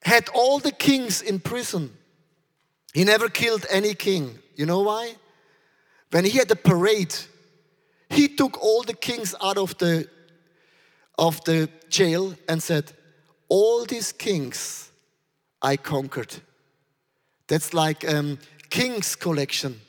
had 0.03 0.29
all 0.31 0.59
the 0.59 0.73
kings 0.73 1.23
in 1.23 1.39
prison. 1.39 1.98
He 2.95 3.05
never 3.05 3.29
killed 3.29 3.67
any 3.71 3.95
king. 3.95 4.39
You 4.57 4.67
know 4.67 4.81
why? 4.81 5.15
When 6.11 6.25
he 6.25 6.39
had 6.39 6.51
a 6.51 6.57
parade, 6.57 7.15
he 8.11 8.29
took 8.29 8.63
all 8.63 8.83
the 8.83 8.95
kings 8.95 9.35
out 9.43 9.59
of 9.59 9.77
the 9.79 10.09
of 11.19 11.43
the 11.45 11.69
jail 11.89 12.35
and 12.49 12.63
said, 12.63 12.93
all 13.49 13.85
these 13.85 14.13
kings 14.13 14.91
I 15.61 15.77
conquered. 15.77 16.37
That's 17.49 17.75
like 17.75 18.09
um, 18.09 18.39
king's 18.71 19.17
collection. 19.17 19.81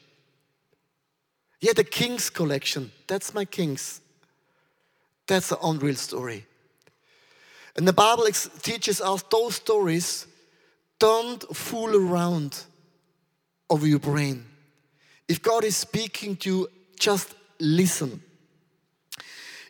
He 1.59 1.67
had 1.67 1.77
a 1.77 1.83
king's 1.83 2.29
collection. 2.29 2.91
That's 3.07 3.33
my 3.33 3.45
kings. 3.45 4.01
That's 5.27 5.51
an 5.51 5.59
unreal 5.61 5.95
story. 5.95 6.45
And 7.75 7.87
the 7.87 7.93
Bible 7.93 8.25
teaches 8.61 9.01
us 9.01 9.23
those 9.29 9.55
stories 9.55 10.25
don't 10.97 11.55
fool 11.55 11.95
around 11.95 12.63
over 13.69 13.85
your 13.85 13.99
brain. 13.99 14.45
If 15.27 15.41
God 15.41 15.63
is 15.63 15.77
speaking 15.77 16.35
to 16.37 16.49
you, 16.49 16.67
just 16.99 17.35
listen. 17.59 18.21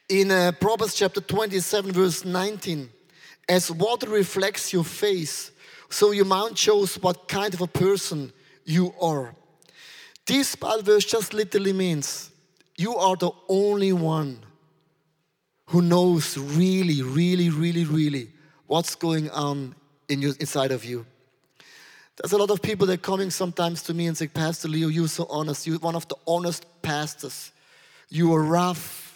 In 0.08 0.32
uh, 0.32 0.52
Proverbs 0.60 0.96
chapter 0.96 1.22
27, 1.22 1.92
verse 1.92 2.26
19, 2.26 2.90
as 3.48 3.72
water 3.72 4.10
reflects 4.10 4.72
your 4.72 4.84
face, 4.84 5.52
so 5.90 6.12
your 6.12 6.26
mouth 6.26 6.58
shows 6.58 6.96
what 7.02 7.28
kind 7.28 7.54
of 7.54 7.62
a 7.62 7.68
person 7.68 8.32
you 8.64 8.94
are. 9.02 9.36
This 10.26 10.56
Bible 10.56 10.84
verse 10.84 11.06
just 11.06 11.34
literally 11.34 11.74
means 11.74 12.30
you 12.78 12.96
are 12.96 13.16
the 13.16 13.32
only 13.48 13.92
one 13.92 14.40
who 15.66 15.82
knows 15.82 16.38
really, 16.38 17.02
really, 17.02 17.50
really, 17.50 17.84
really 17.84 18.30
what's 18.68 18.96
going 18.96 19.30
on 19.32 19.76
in 20.08 20.22
your, 20.22 20.34
inside 20.40 20.72
of 20.72 20.86
you. 20.86 21.06
There's 22.22 22.34
a 22.34 22.38
lot 22.38 22.52
of 22.52 22.62
people 22.62 22.86
that 22.88 22.94
are 22.94 22.98
coming 22.98 23.32
sometimes 23.32 23.82
to 23.84 23.94
me 23.94 24.08
and 24.08 24.18
say, 24.18 24.28
Pastor 24.28 24.68
Leo, 24.68 24.90
you're 24.90 25.08
so 25.08 25.26
honest. 25.30 25.66
You're 25.66 25.80
one 25.80 25.96
of 25.96 26.08
the 26.08 26.18
honest 26.28 26.66
pastors. 26.82 27.52
You 28.10 28.34
are 28.34 28.44
rough 28.44 29.10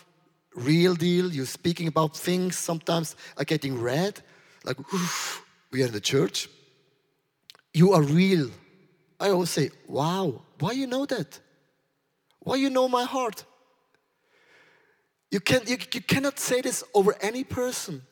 real 0.55 0.95
deal. 0.95 1.31
You're 1.31 1.45
speaking 1.45 1.87
about 1.87 2.15
things 2.15 2.57
sometimes 2.57 3.15
are 3.37 3.43
getting 3.43 3.79
red, 3.79 4.21
like 4.63 4.79
Oof, 4.93 5.45
we 5.71 5.83
are 5.83 5.87
in 5.87 5.93
the 5.93 6.01
church. 6.01 6.49
You 7.73 7.93
are 7.93 8.01
real. 8.01 8.49
I 9.19 9.29
always 9.29 9.49
say, 9.49 9.71
wow, 9.87 10.41
why 10.59 10.73
you 10.73 10.87
know 10.87 11.05
that? 11.05 11.39
Why 12.39 12.55
you 12.55 12.69
know 12.69 12.87
my 12.87 13.03
heart? 13.03 13.45
You, 15.31 15.39
can, 15.39 15.61
you, 15.65 15.77
you 15.93 16.01
cannot 16.01 16.39
say 16.39 16.61
this 16.61 16.83
over 16.93 17.15
any 17.21 17.43
person 17.43 18.03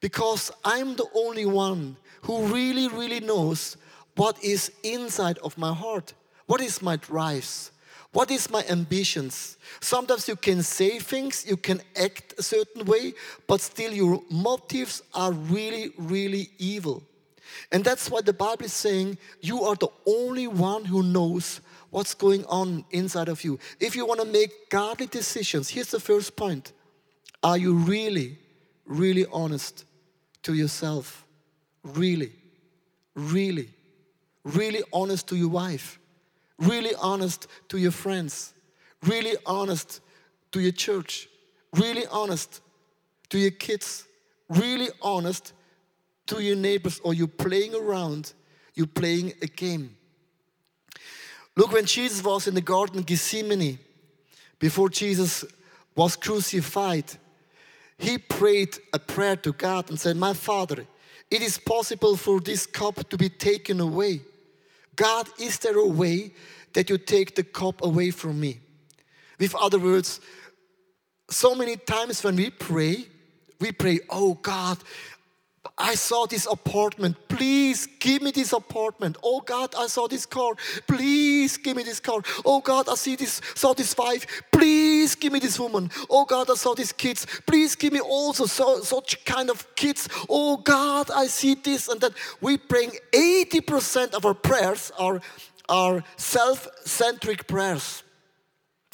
because 0.00 0.52
I'm 0.64 0.94
the 0.94 1.06
only 1.14 1.46
one 1.46 1.96
who 2.22 2.46
really, 2.46 2.86
really 2.88 3.18
knows 3.18 3.76
what 4.16 4.42
is 4.42 4.70
inside 4.82 5.38
of 5.38 5.56
my 5.56 5.72
heart. 5.72 6.14
What 6.46 6.60
is 6.60 6.82
my 6.82 6.96
drives? 6.96 7.70
What 8.12 8.30
is 8.30 8.50
my 8.50 8.62
ambitions? 8.68 9.56
Sometimes 9.80 10.28
you 10.28 10.36
can 10.36 10.62
say 10.62 10.98
things, 10.98 11.46
you 11.48 11.56
can 11.56 11.80
act 11.96 12.34
a 12.38 12.42
certain 12.42 12.84
way, 12.84 13.14
but 13.46 13.60
still 13.60 13.92
your 13.92 14.22
motives 14.30 15.02
are 15.14 15.32
really, 15.32 15.92
really 15.96 16.50
evil. 16.58 17.02
And 17.70 17.82
that's 17.82 18.10
why 18.10 18.20
the 18.20 18.32
Bible 18.32 18.66
is 18.66 18.72
saying 18.72 19.16
you 19.40 19.62
are 19.62 19.76
the 19.76 19.88
only 20.06 20.46
one 20.46 20.84
who 20.84 21.02
knows 21.02 21.60
What's 21.92 22.14
going 22.14 22.46
on 22.46 22.86
inside 22.90 23.28
of 23.28 23.44
you? 23.44 23.58
If 23.78 23.94
you 23.94 24.06
want 24.06 24.20
to 24.20 24.26
make 24.26 24.70
godly 24.70 25.04
decisions, 25.04 25.68
here's 25.68 25.90
the 25.90 26.00
first 26.00 26.34
point 26.36 26.72
Are 27.42 27.58
you 27.58 27.74
really, 27.74 28.38
really 28.86 29.26
honest 29.30 29.84
to 30.44 30.54
yourself? 30.54 31.26
Really, 31.84 32.32
really, 33.14 33.68
really 34.44 34.82
honest 34.92 35.28
to 35.28 35.36
your 35.36 35.48
wife? 35.48 35.98
Really 36.58 36.94
honest 37.00 37.46
to 37.68 37.78
your 37.78 37.92
friends? 37.92 38.54
Really 39.02 39.36
honest 39.46 40.00
to 40.52 40.60
your 40.60 40.72
church? 40.72 41.28
Really 41.74 42.06
honest 42.10 42.60
to 43.30 43.38
your 43.38 43.50
kids? 43.50 44.06
Really 44.48 44.88
honest 45.00 45.52
to 46.26 46.42
your 46.42 46.56
neighbors? 46.56 47.00
Or 47.02 47.14
you're 47.14 47.26
playing 47.26 47.74
around? 47.74 48.34
you're 48.74 48.86
playing 48.86 49.34
a 49.42 49.46
game? 49.46 49.96
Look, 51.56 51.72
when 51.72 51.84
Jesus 51.84 52.24
was 52.24 52.46
in 52.46 52.54
the 52.54 52.60
Garden 52.60 52.98
of 52.98 53.06
Gethsemane, 53.06 53.78
before 54.58 54.88
Jesus 54.88 55.44
was 55.94 56.16
crucified, 56.16 57.04
he 57.98 58.16
prayed 58.18 58.78
a 58.92 58.98
prayer 58.98 59.36
to 59.36 59.52
God 59.52 59.90
and 59.90 60.00
said, 60.00 60.16
My 60.16 60.32
Father, 60.32 60.86
it 61.30 61.42
is 61.42 61.58
possible 61.58 62.16
for 62.16 62.40
this 62.40 62.66
cup 62.66 63.08
to 63.10 63.16
be 63.18 63.28
taken 63.28 63.80
away. 63.80 64.22
God, 64.96 65.28
is 65.38 65.58
there 65.58 65.78
a 65.78 65.86
way 65.86 66.32
that 66.74 66.90
you 66.90 66.98
take 66.98 67.34
the 67.34 67.44
cup 67.44 67.82
away 67.82 68.10
from 68.10 68.40
me? 68.40 68.60
With 69.38 69.54
other 69.54 69.78
words, 69.78 70.20
so 71.30 71.54
many 71.54 71.76
times 71.76 72.22
when 72.22 72.36
we 72.36 72.50
pray, 72.50 73.06
we 73.60 73.72
pray, 73.72 74.00
Oh 74.10 74.34
God, 74.34 74.78
I 75.82 75.96
saw 75.96 76.26
this 76.26 76.46
apartment. 76.46 77.16
Please 77.26 77.88
give 77.98 78.22
me 78.22 78.30
this 78.30 78.52
apartment. 78.52 79.16
Oh 79.20 79.40
God, 79.40 79.74
I 79.76 79.88
saw 79.88 80.06
this 80.06 80.24
car. 80.24 80.54
Please 80.86 81.56
give 81.56 81.76
me 81.76 81.82
this 81.82 81.98
car. 81.98 82.22
Oh 82.44 82.60
God, 82.60 82.88
I 82.88 82.94
see 82.94 83.16
this, 83.16 83.40
saw 83.56 83.74
this 83.74 83.96
wife. 83.98 84.24
Please 84.52 85.16
give 85.16 85.32
me 85.32 85.40
this 85.40 85.58
woman. 85.58 85.90
Oh 86.08 86.24
God, 86.24 86.48
I 86.48 86.54
saw 86.54 86.74
these 86.74 86.92
kids. 86.92 87.26
Please 87.46 87.74
give 87.74 87.92
me 87.92 87.98
also 87.98 88.46
so, 88.46 88.80
such 88.82 89.24
kind 89.24 89.50
of 89.50 89.74
kids. 89.74 90.08
Oh 90.28 90.56
God, 90.58 91.10
I 91.10 91.26
see 91.26 91.56
this 91.56 91.88
and 91.88 92.00
that. 92.00 92.12
We 92.40 92.58
bring 92.58 92.92
80% 93.12 94.14
of 94.14 94.24
our 94.24 94.34
prayers 94.34 94.92
are, 95.00 95.20
are 95.68 96.04
self-centric 96.16 97.48
prayers. 97.48 98.04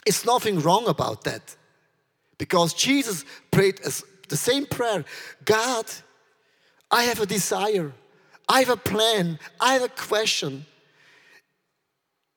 It's 0.06 0.24
nothing 0.24 0.60
wrong 0.60 0.88
about 0.88 1.24
that. 1.24 1.54
Because 2.38 2.72
Jesus 2.72 3.26
prayed 3.50 3.78
as 3.84 4.04
the 4.30 4.38
same 4.38 4.64
prayer. 4.64 5.04
God, 5.44 5.84
I 6.90 7.04
have 7.04 7.20
a 7.20 7.26
desire. 7.26 7.92
I 8.48 8.60
have 8.60 8.70
a 8.70 8.76
plan. 8.76 9.38
I 9.60 9.74
have 9.74 9.82
a 9.82 9.88
question. 9.88 10.64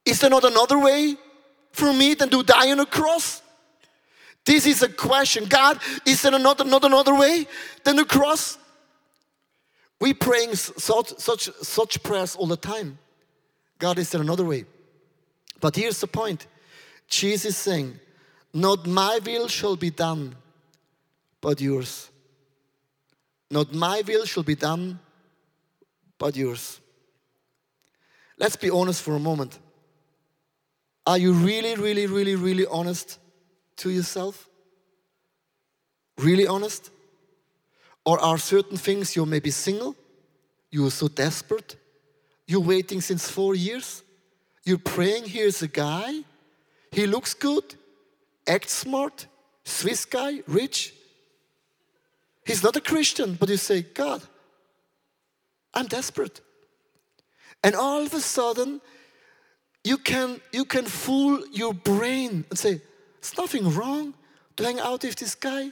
Is 0.06 0.20
there 0.20 0.30
not 0.30 0.44
another 0.44 0.80
way 0.80 1.16
for 1.72 1.94
me 1.94 2.14
than 2.16 2.30
to 2.30 2.44
die 2.44 2.72
on 2.72 2.80
a 2.80 2.86
cross? 2.86 3.42
This 4.46 4.66
is 4.66 4.82
a 4.82 4.90
question. 4.90 5.46
God, 5.46 5.80
is 6.06 6.22
there 6.22 6.38
not, 6.38 6.66
not 6.66 6.84
another 6.84 7.16
way 7.16 7.48
than 7.84 7.96
the 7.96 8.06
cross? 8.06 8.58
We 10.00 10.14
praying 10.14 10.56
such, 10.56 11.18
such, 11.20 11.50
such 11.62 12.02
prayers 12.02 12.36
all 12.36 12.48
the 12.48 12.58
time. 12.58 12.98
God, 13.78 14.00
is 14.00 14.10
there 14.10 14.22
another 14.22 14.46
way? 14.46 14.66
But 15.60 15.76
here's 15.76 16.02
the 16.02 16.08
point. 16.08 16.48
Jesus 17.08 17.56
saying, 17.56 18.00
not 18.54 18.86
my 18.88 19.20
will 19.26 19.48
shall 19.48 19.76
be 19.76 19.92
done, 19.92 20.36
but 21.40 21.62
yours. 21.62 22.11
Not 23.52 23.74
my 23.74 24.02
will 24.08 24.26
shall 24.26 24.44
be 24.44 24.56
done, 24.56 24.98
but 26.18 26.38
yours. 26.38 26.80
Let's 28.38 28.56
be 28.56 28.70
honest 28.70 29.04
for 29.04 29.14
a 29.14 29.20
moment. 29.20 29.60
Are 31.06 31.18
you 31.18 31.34
really, 31.34 31.76
really, 31.76 32.08
really, 32.08 32.36
really 32.36 32.66
honest 32.66 33.20
to 33.78 33.90
yourself? 33.90 34.48
Really 36.18 36.48
honest? 36.48 36.92
Or 38.06 38.20
are 38.20 38.38
certain 38.38 38.78
things 38.78 39.16
you're 39.18 39.26
maybe 39.26 39.52
single? 39.52 39.98
You're 40.72 40.90
so 40.90 41.10
desperate? 41.10 41.76
You're 42.48 42.62
waiting 42.62 43.02
since 43.02 43.30
four 43.30 43.54
years? 43.54 44.02
You're 44.64 44.78
praying, 44.78 45.26
here's 45.26 45.62
a 45.62 45.68
guy. 45.68 46.22
He 46.92 47.06
looks 47.06 47.34
good, 47.34 47.76
acts 48.48 48.74
smart, 48.74 49.26
Swiss 49.66 50.06
guy, 50.06 50.42
rich, 50.48 50.94
He's 52.52 52.64
not 52.64 52.76
a 52.76 52.82
Christian, 52.82 53.36
but 53.36 53.48
you 53.48 53.56
say, 53.56 53.82
God, 53.82 54.22
I'm 55.74 55.88
desperate. 55.88 56.42
And 57.64 57.76
all 57.76 58.02
of 58.02 58.14
a 58.14 58.20
sudden, 58.20 58.82
you 59.86 59.98
can, 59.98 60.42
you 60.52 60.66
can 60.66 60.84
fool 60.84 61.42
your 61.54 61.74
brain 61.74 62.44
and 62.50 62.60
say, 62.60 62.82
There's 63.22 63.38
nothing 63.38 63.74
wrong 63.74 64.14
to 64.58 64.66
hang 64.66 64.82
out 64.82 65.02
with 65.04 65.16
this 65.16 65.34
guy. 65.34 65.72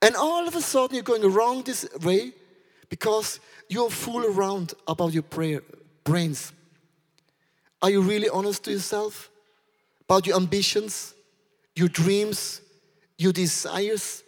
And 0.00 0.16
all 0.16 0.48
of 0.48 0.56
a 0.56 0.62
sudden, 0.62 0.94
you're 0.94 1.04
going 1.04 1.30
wrong 1.30 1.62
this 1.64 1.86
way 2.02 2.32
because 2.88 3.38
you 3.68 3.90
fool 3.90 4.24
around 4.24 4.72
about 4.86 5.12
your 5.12 5.24
prayer, 5.24 5.60
brains. 6.02 6.50
Are 7.82 7.90
you 7.90 8.00
really 8.00 8.30
honest 8.30 8.64
to 8.64 8.70
yourself 8.70 9.30
about 10.06 10.26
your 10.26 10.36
ambitions, 10.36 11.12
your 11.76 11.88
dreams, 11.88 12.62
your 13.18 13.32
desires? 13.34 14.24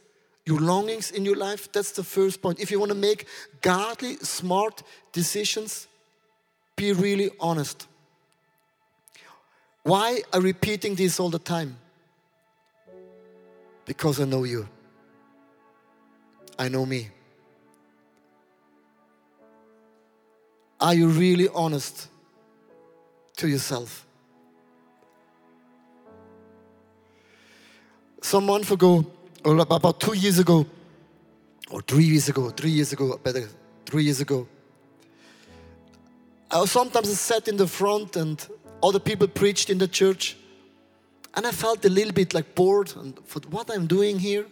Your 0.47 0.59
longings 0.59 1.11
in 1.11 1.25
your 1.25 1.37
life. 1.37 1.71
That's 1.73 1.93
the 1.93 2.03
first 2.03 2.43
point. 2.43 2.61
If 2.61 2.71
you 2.71 2.79
want 2.79 2.91
to 2.91 2.99
make 2.99 3.27
godly, 3.61 4.17
smart 4.17 4.83
decisions, 5.13 5.87
be 6.77 6.93
really 6.93 7.31
honest. 7.39 7.87
Why 9.83 10.23
I 10.33 10.39
repeating 10.39 10.95
this 10.95 11.21
all 11.21 11.31
the 11.31 11.39
time? 11.39 11.77
Because 13.85 14.21
I 14.21 14.25
know 14.25 14.45
you. 14.45 14.69
I 16.59 16.69
know 16.69 16.85
me. 16.85 17.09
Are 20.81 20.95
you 20.95 21.09
really 21.09 21.49
honest 21.55 22.09
to 23.37 23.49
yourself? 23.49 24.07
Some 28.23 28.47
month 28.47 28.71
ago, 28.71 29.07
about 29.45 30.01
two 30.01 30.15
years 30.15 30.39
ago, 30.39 30.67
or 31.71 31.81
three 31.83 32.05
years 32.05 32.29
ago, 32.29 32.51
three 32.51 32.71
years 32.71 32.93
ago, 32.93 33.19
better, 33.23 33.49
three 33.87 34.05
years 34.05 34.21
ago. 34.21 34.47
I 36.51 36.65
sometimes 36.65 37.19
sat 37.19 37.47
in 37.49 37.57
the 37.57 37.67
front 37.67 38.17
and 38.17 38.45
other 38.83 38.99
people 38.99 39.29
preached 39.29 39.71
in 39.71 39.79
the 39.79 39.89
church. 39.89 40.37
And 41.35 41.47
I 41.47 41.53
felt 41.53 41.85
a 41.85 41.89
little 41.89 42.13
bit 42.13 42.35
like 42.35 42.55
bored 42.57 42.93
and 42.97 43.19
for 43.25 43.41
what 43.51 43.71
I'm 43.71 43.87
doing 43.87 44.19
here. 44.19 44.47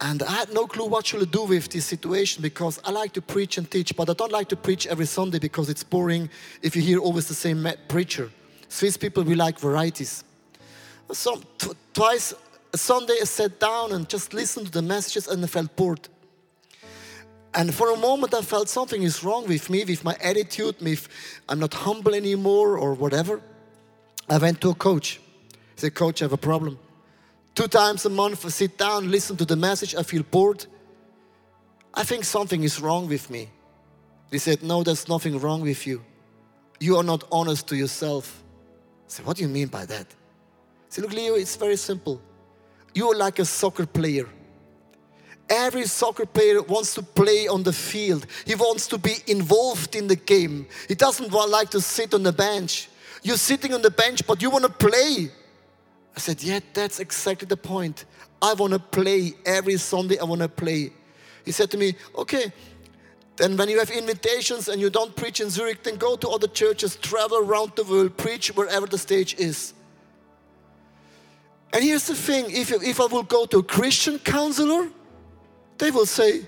And 0.00 0.22
I 0.22 0.32
had 0.32 0.52
no 0.52 0.66
clue 0.66 0.86
what 0.86 1.06
should 1.06 1.22
I 1.22 1.30
do 1.30 1.44
with 1.44 1.68
this 1.68 1.84
situation 1.84 2.42
because 2.42 2.80
I 2.84 2.90
like 2.90 3.12
to 3.12 3.22
preach 3.22 3.58
and 3.58 3.70
teach, 3.70 3.94
but 3.94 4.10
I 4.10 4.14
don't 4.14 4.32
like 4.32 4.48
to 4.48 4.56
preach 4.56 4.86
every 4.86 5.06
Sunday 5.06 5.38
because 5.38 5.68
it's 5.68 5.84
boring 5.84 6.30
if 6.62 6.74
you 6.74 6.82
hear 6.82 6.98
always 6.98 7.28
the 7.28 7.34
same 7.34 7.68
preacher. 7.88 8.30
Swiss 8.68 8.96
people, 8.96 9.22
we 9.22 9.34
like 9.34 9.58
varieties. 9.58 10.24
So 11.12 11.40
twice 11.92 12.34
Sunday 12.76 13.14
I 13.20 13.24
sat 13.24 13.60
down 13.60 13.92
and 13.92 14.08
just 14.08 14.34
listened 14.34 14.66
to 14.66 14.72
the 14.72 14.82
messages 14.82 15.28
and 15.28 15.42
I 15.44 15.46
felt 15.46 15.74
bored. 15.76 16.08
And 17.54 17.72
for 17.72 17.92
a 17.92 17.96
moment 17.96 18.34
I 18.34 18.42
felt 18.42 18.68
something 18.68 19.02
is 19.02 19.22
wrong 19.22 19.46
with 19.46 19.70
me, 19.70 19.84
with 19.84 20.02
my 20.02 20.16
attitude, 20.20 20.76
with 20.80 21.08
I'm 21.48 21.60
not 21.60 21.72
humble 21.72 22.14
anymore 22.14 22.76
or 22.76 22.94
whatever. 22.94 23.40
I 24.28 24.38
went 24.38 24.60
to 24.62 24.70
a 24.70 24.74
coach. 24.74 25.20
He 25.74 25.80
said, 25.80 25.94
Coach, 25.94 26.22
I 26.22 26.24
have 26.24 26.32
a 26.32 26.36
problem. 26.36 26.78
Two 27.54 27.68
times 27.68 28.04
a 28.04 28.10
month 28.10 28.44
I 28.44 28.48
sit 28.48 28.76
down, 28.76 29.10
listen 29.10 29.36
to 29.36 29.44
the 29.44 29.56
message, 29.56 29.94
I 29.94 30.02
feel 30.02 30.24
bored. 30.24 30.66
I 31.92 32.02
think 32.02 32.24
something 32.24 32.64
is 32.64 32.80
wrong 32.80 33.08
with 33.08 33.30
me. 33.30 33.50
He 34.32 34.38
said, 34.38 34.62
No, 34.62 34.82
there's 34.82 35.08
nothing 35.08 35.38
wrong 35.38 35.60
with 35.60 35.86
you. 35.86 36.02
You 36.80 36.96
are 36.96 37.04
not 37.04 37.22
honest 37.30 37.68
to 37.68 37.76
yourself. 37.76 38.42
I 39.06 39.08
said, 39.08 39.26
What 39.26 39.36
do 39.36 39.44
you 39.44 39.48
mean 39.48 39.68
by 39.68 39.86
that? 39.86 40.06
He 40.06 40.90
said, 40.90 41.04
Look, 41.04 41.12
Leo, 41.12 41.34
it's 41.34 41.54
very 41.54 41.76
simple. 41.76 42.20
You're 42.94 43.16
like 43.16 43.38
a 43.40 43.44
soccer 43.44 43.86
player. 43.86 44.28
Every 45.50 45.86
soccer 45.86 46.24
player 46.24 46.62
wants 46.62 46.94
to 46.94 47.02
play 47.02 47.48
on 47.48 47.62
the 47.62 47.72
field. 47.72 48.26
He 48.46 48.54
wants 48.54 48.86
to 48.88 48.98
be 48.98 49.16
involved 49.26 49.94
in 49.94 50.06
the 50.06 50.16
game. 50.16 50.66
He 50.88 50.94
doesn't 50.94 51.30
want 51.30 51.50
like 51.50 51.70
to 51.70 51.80
sit 51.80 52.14
on 52.14 52.22
the 52.22 52.32
bench. 52.32 52.88
You're 53.22 53.36
sitting 53.36 53.74
on 53.74 53.82
the 53.82 53.90
bench, 53.90 54.26
but 54.26 54.40
you 54.40 54.48
want 54.48 54.64
to 54.64 54.70
play. 54.70 55.30
I 56.16 56.20
said, 56.20 56.42
Yeah, 56.42 56.60
that's 56.72 57.00
exactly 57.00 57.46
the 57.46 57.56
point. 57.56 58.04
I 58.40 58.54
want 58.54 58.72
to 58.72 58.78
play 58.78 59.34
every 59.44 59.76
Sunday. 59.76 60.18
I 60.18 60.24
want 60.24 60.40
to 60.40 60.48
play. 60.48 60.92
He 61.44 61.52
said 61.52 61.70
to 61.72 61.76
me, 61.76 61.94
Okay, 62.16 62.52
then 63.36 63.56
when 63.56 63.68
you 63.68 63.78
have 63.78 63.90
invitations 63.90 64.68
and 64.68 64.80
you 64.80 64.88
don't 64.88 65.14
preach 65.14 65.40
in 65.40 65.50
Zurich, 65.50 65.82
then 65.82 65.96
go 65.96 66.16
to 66.16 66.28
other 66.28 66.46
churches, 66.46 66.96
travel 66.96 67.38
around 67.38 67.72
the 67.74 67.84
world, 67.84 68.16
preach 68.16 68.48
wherever 68.54 68.86
the 68.86 68.98
stage 68.98 69.34
is. 69.34 69.74
And 71.74 71.82
here's 71.82 72.06
the 72.06 72.14
thing 72.14 72.46
if, 72.50 72.70
if 72.70 73.00
I 73.00 73.06
will 73.06 73.24
go 73.24 73.46
to 73.46 73.58
a 73.58 73.62
Christian 73.62 74.20
counselor, 74.20 74.88
they 75.78 75.90
will 75.90 76.06
say, 76.06 76.46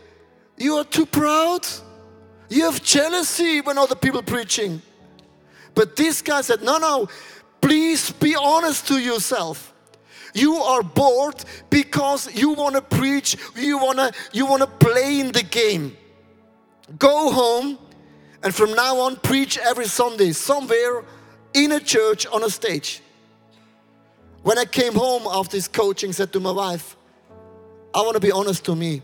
You 0.56 0.76
are 0.76 0.84
too 0.84 1.04
proud. 1.04 1.66
You 2.48 2.62
have 2.62 2.80
jealousy 2.80 3.60
when 3.60 3.76
other 3.76 3.96
people 3.96 4.22
preaching. 4.22 4.80
But 5.74 5.96
this 5.96 6.22
guy 6.22 6.42
said, 6.42 6.62
No, 6.62 6.78
no, 6.78 7.08
please 7.60 8.12
be 8.12 8.36
honest 8.36 8.86
to 8.86 9.00
yourself. 9.00 9.74
You 10.32 10.54
are 10.56 10.84
bored 10.84 11.44
because 11.70 12.32
you 12.32 12.50
want 12.50 12.76
to 12.76 12.82
preach, 12.82 13.36
you 13.56 13.78
want 13.78 13.98
to 13.98 14.12
you 14.32 14.46
want 14.46 14.60
to 14.60 14.68
play 14.68 15.18
in 15.18 15.32
the 15.32 15.42
game. 15.42 15.96
Go 17.00 17.32
home 17.32 17.78
and 18.44 18.54
from 18.54 18.74
now 18.74 19.00
on 19.00 19.16
preach 19.16 19.58
every 19.58 19.86
Sunday 19.86 20.30
somewhere 20.30 21.02
in 21.52 21.72
a 21.72 21.80
church 21.80 22.26
on 22.26 22.44
a 22.44 22.50
stage. 22.50 23.02
When 24.46 24.58
I 24.58 24.64
came 24.64 24.94
home 24.94 25.24
after 25.26 25.56
this 25.56 25.66
coaching, 25.66 26.12
said 26.12 26.32
to 26.32 26.38
my 26.38 26.52
wife, 26.52 26.96
I 27.92 28.00
want 28.02 28.14
to 28.14 28.20
be 28.20 28.30
honest 28.30 28.64
to 28.66 28.76
me. 28.76 29.02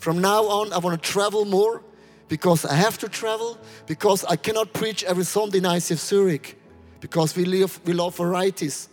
From 0.00 0.20
now 0.20 0.42
on, 0.42 0.72
I 0.72 0.78
want 0.78 1.00
to 1.00 1.08
travel 1.08 1.44
more 1.44 1.84
because 2.26 2.64
I 2.64 2.74
have 2.74 2.98
to 2.98 3.08
travel, 3.08 3.58
because 3.86 4.24
I 4.24 4.34
cannot 4.34 4.72
preach 4.72 5.04
every 5.04 5.22
Sunday 5.24 5.60
night 5.60 5.88
in 5.88 5.96
Zurich, 5.96 6.58
because 6.98 7.36
we, 7.36 7.44
live, 7.44 7.78
we 7.84 7.92
love 7.92 8.16
varieties. 8.16 8.88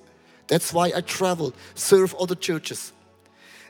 That's 0.46 0.72
why 0.72 0.92
I 0.96 1.02
travel, 1.02 1.56
serve 1.74 2.14
other 2.20 2.36
churches. 2.36 2.94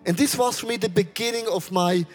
And 0.05 0.17
this 0.17 0.37
was 0.37 0.59
for 0.59 0.65
me 0.65 0.75
the 0.75 0.89
beginning 0.89 1.47
of 1.47 1.71
my 1.71 2.05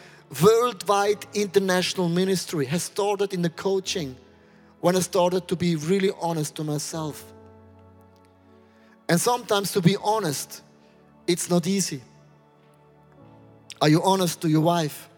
worldwide 0.43 1.25
international 1.33 2.11
ministry. 2.11 2.67
Has 2.67 2.83
started 2.83 3.33
in 3.33 3.41
the 3.41 3.49
coaching 3.49 4.17
when 4.81 4.97
I 4.97 5.01
started 5.01 5.49
to 5.49 5.57
be 5.57 5.77
really 5.77 6.11
honest 6.21 6.57
to 6.57 6.63
myself. 6.63 7.33
And 9.09 9.21
sometimes 9.21 9.73
to 9.73 9.81
be 9.81 9.97
honest, 10.03 10.63
it's 11.27 11.49
not 11.49 11.67
easy. 11.67 12.03
Are 13.81 13.89
you 13.89 14.03
honest 14.03 14.43
to 14.43 14.49
your 14.49 14.61
wife? 14.61 15.09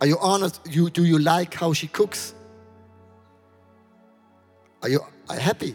Are 0.00 0.06
you 0.06 0.18
honest? 0.18 0.60
You, 0.68 0.90
do 0.90 1.04
you 1.04 1.18
like 1.18 1.54
how 1.54 1.72
she 1.72 1.86
cooks? 1.86 2.34
Are 4.82 4.88
you 4.88 5.00
are 5.28 5.36
happy? 5.36 5.74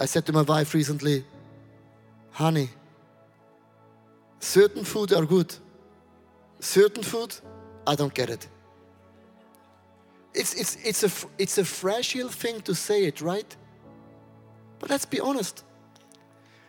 I 0.00 0.06
said 0.06 0.26
to 0.26 0.32
my 0.32 0.42
wife 0.42 0.74
recently, 0.74 1.24
honey, 2.30 2.68
certain 4.40 4.84
food 4.84 5.12
are 5.12 5.24
good. 5.24 5.54
Certain 6.60 7.02
food, 7.02 7.34
I 7.86 7.94
don't 7.94 8.12
get 8.12 8.30
it. 8.30 8.48
It's, 10.34 10.54
it's, 10.54 10.76
it's, 10.84 11.02
a, 11.04 11.28
it's 11.38 11.58
a 11.58 11.64
fragile 11.64 12.28
thing 12.28 12.60
to 12.62 12.74
say 12.74 13.04
it, 13.04 13.20
right? 13.20 13.56
But 14.78 14.90
let's 14.90 15.04
be 15.04 15.20
honest. 15.20 15.64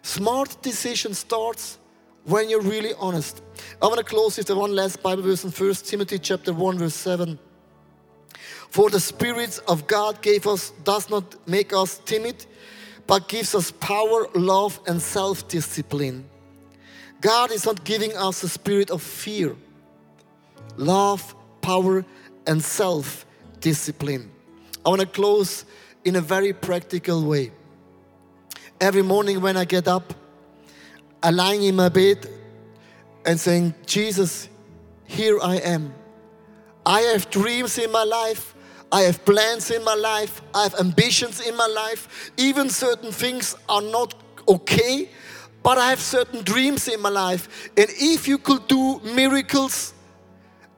Smart 0.02 0.62
decision 0.62 1.14
starts 1.14 1.78
when 2.24 2.50
you're 2.50 2.62
really 2.62 2.94
honest. 3.00 3.42
I 3.82 3.88
want 3.88 3.98
to 4.00 4.04
close 4.04 4.38
with 4.38 4.48
the 4.48 4.56
one 4.56 4.76
last 4.76 5.02
Bible 5.02 5.24
verse 5.24 5.44
in 5.44 5.52
1 5.52 5.74
Timothy 5.76 6.20
chapter 6.20 6.54
1, 6.54 6.78
verse 6.78 6.96
7. 6.96 7.40
For 8.70 8.90
the 8.90 9.00
Spirit 9.00 9.60
of 9.68 9.88
God 9.88 10.22
gave 10.22 10.46
us, 10.46 10.72
does 10.84 11.10
not 11.10 11.36
make 11.48 11.74
us 11.74 12.00
timid, 12.06 12.46
but 13.08 13.28
gives 13.28 13.56
us 13.56 13.72
power, 13.72 14.28
love, 14.36 14.80
and 14.88 15.02
self 15.02 15.48
discipline. 15.48 16.30
God 17.22 17.52
is 17.52 17.66
not 17.66 17.84
giving 17.84 18.16
us 18.16 18.44
a 18.44 18.50
spirit 18.50 18.92
of 18.92 19.02
fear, 19.02 19.56
love, 20.76 21.34
power, 21.62 22.06
and 22.46 22.64
self 22.64 23.26
discipline. 23.60 24.30
I 24.86 24.90
want 24.90 25.02
to 25.02 25.08
close 25.08 25.66
in 26.06 26.16
a 26.16 26.22
very 26.22 26.54
practical 26.54 27.24
way. 27.26 27.52
Every 28.80 29.02
morning 29.02 29.42
when 29.42 29.58
I 29.58 29.66
get 29.66 29.88
up, 29.88 30.14
I 31.24 31.32
lying 31.32 31.64
in 31.64 31.76
my 31.76 31.90
bed 31.90 32.28
and 33.26 33.40
saying, 33.40 33.74
Jesus, 33.86 34.50
here 35.06 35.40
I 35.42 35.56
am. 35.58 35.94
I 36.86 37.02
have 37.02 37.30
dreams 37.30 37.80
in 37.80 37.92
my 37.92 38.04
life. 38.04 38.54
I 38.92 39.02
have 39.02 39.26
plans 39.26 39.72
in 39.72 39.84
my 39.84 39.96
life. 39.96 40.42
I 40.54 40.64
have 40.64 40.76
ambitions 40.80 41.42
in 41.42 41.58
my 41.58 41.66
life. 41.68 42.32
Even 42.38 42.70
certain 42.70 43.12
things 43.12 43.56
are 43.68 43.82
not 43.82 44.14
okay, 44.48 45.10
but 45.64 45.78
I 45.78 45.90
have 45.90 46.00
certain 46.00 46.44
dreams 46.44 46.88
in 46.88 47.02
my 47.02 47.10
life. 47.10 47.70
And 47.76 47.88
if 47.90 48.28
you 48.28 48.38
could 48.38 48.68
do 48.68 49.00
miracles, 49.00 49.94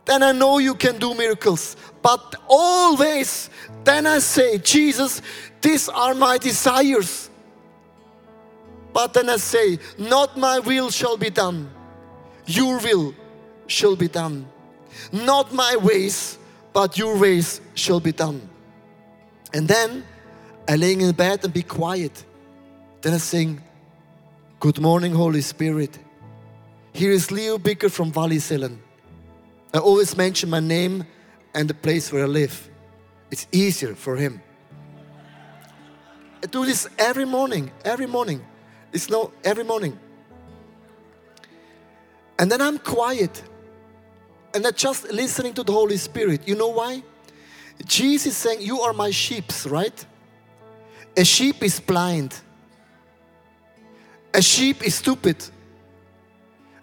then 0.05 0.23
I 0.23 0.31
know 0.31 0.57
you 0.57 0.73
can 0.73 0.97
do 0.97 1.13
miracles. 1.13 1.75
But 2.01 2.35
always, 2.47 3.49
then 3.83 4.07
I 4.07 4.19
say, 4.19 4.57
Jesus, 4.57 5.21
these 5.61 5.89
are 5.89 6.15
my 6.15 6.37
desires. 6.37 7.28
But 8.93 9.13
then 9.13 9.29
I 9.29 9.37
say, 9.37 9.79
not 9.97 10.37
my 10.37 10.59
will 10.59 10.89
shall 10.89 11.17
be 11.17 11.29
done, 11.29 11.69
your 12.45 12.79
will 12.79 13.13
shall 13.67 13.95
be 13.95 14.07
done. 14.07 14.47
Not 15.11 15.53
my 15.53 15.75
ways, 15.75 16.37
but 16.73 16.97
your 16.97 17.17
ways 17.17 17.61
shall 17.75 17.99
be 17.99 18.11
done. 18.11 18.41
And 19.53 19.67
then 19.67 20.03
I 20.67 20.75
lay 20.75 20.93
in 20.93 21.11
bed 21.11 21.43
and 21.43 21.53
be 21.53 21.63
quiet. 21.63 22.23
Then 23.01 23.13
I 23.13 23.17
sing, 23.17 23.61
Good 24.59 24.79
morning, 24.81 25.13
Holy 25.13 25.41
Spirit. 25.41 25.97
Here 26.91 27.11
is 27.11 27.31
Leo 27.31 27.57
Bigger 27.57 27.87
from 27.87 28.11
Wallisellen. 28.11 28.77
I 29.73 29.77
always 29.77 30.17
mention 30.17 30.49
my 30.49 30.59
name 30.59 31.05
and 31.53 31.69
the 31.69 31.73
place 31.73 32.11
where 32.11 32.23
I 32.23 32.27
live. 32.27 32.69
It's 33.31 33.47
easier 33.51 33.95
for 33.95 34.17
him. 34.17 34.41
I 36.43 36.47
do 36.47 36.65
this 36.65 36.89
every 36.97 37.25
morning, 37.25 37.71
every 37.85 38.07
morning. 38.07 38.41
It's 38.91 39.09
no 39.09 39.31
every 39.43 39.63
morning. 39.63 39.97
And 42.37 42.51
then 42.51 42.61
I'm 42.61 42.79
quiet 42.79 43.43
and 44.53 44.65
I'm 44.65 44.73
just 44.73 45.11
listening 45.11 45.53
to 45.55 45.63
the 45.63 45.71
Holy 45.71 45.97
Spirit. 45.97 46.47
You 46.47 46.55
know 46.55 46.69
why? 46.69 47.03
Jesus 47.85 48.35
saying, 48.35 48.61
You 48.61 48.81
are 48.81 48.93
my 48.93 49.11
sheep, 49.11 49.45
right? 49.65 50.05
A 51.17 51.25
sheep 51.25 51.63
is 51.63 51.79
blind, 51.79 52.33
a 54.33 54.41
sheep 54.41 54.85
is 54.85 54.95
stupid, 54.95 55.37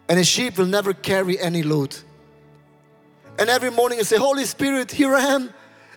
and 0.08 0.18
a 0.18 0.24
sheep 0.24 0.58
will 0.58 0.66
never 0.66 0.92
carry 0.92 1.38
any 1.38 1.62
load. 1.62 1.96
And 3.38 3.48
every 3.48 3.70
morning 3.70 3.98
I 3.98 4.02
say, 4.02 4.16
Holy 4.16 4.44
Spirit, 4.44 4.90
here 4.90 5.14
I 5.14 5.22
am, 5.22 5.52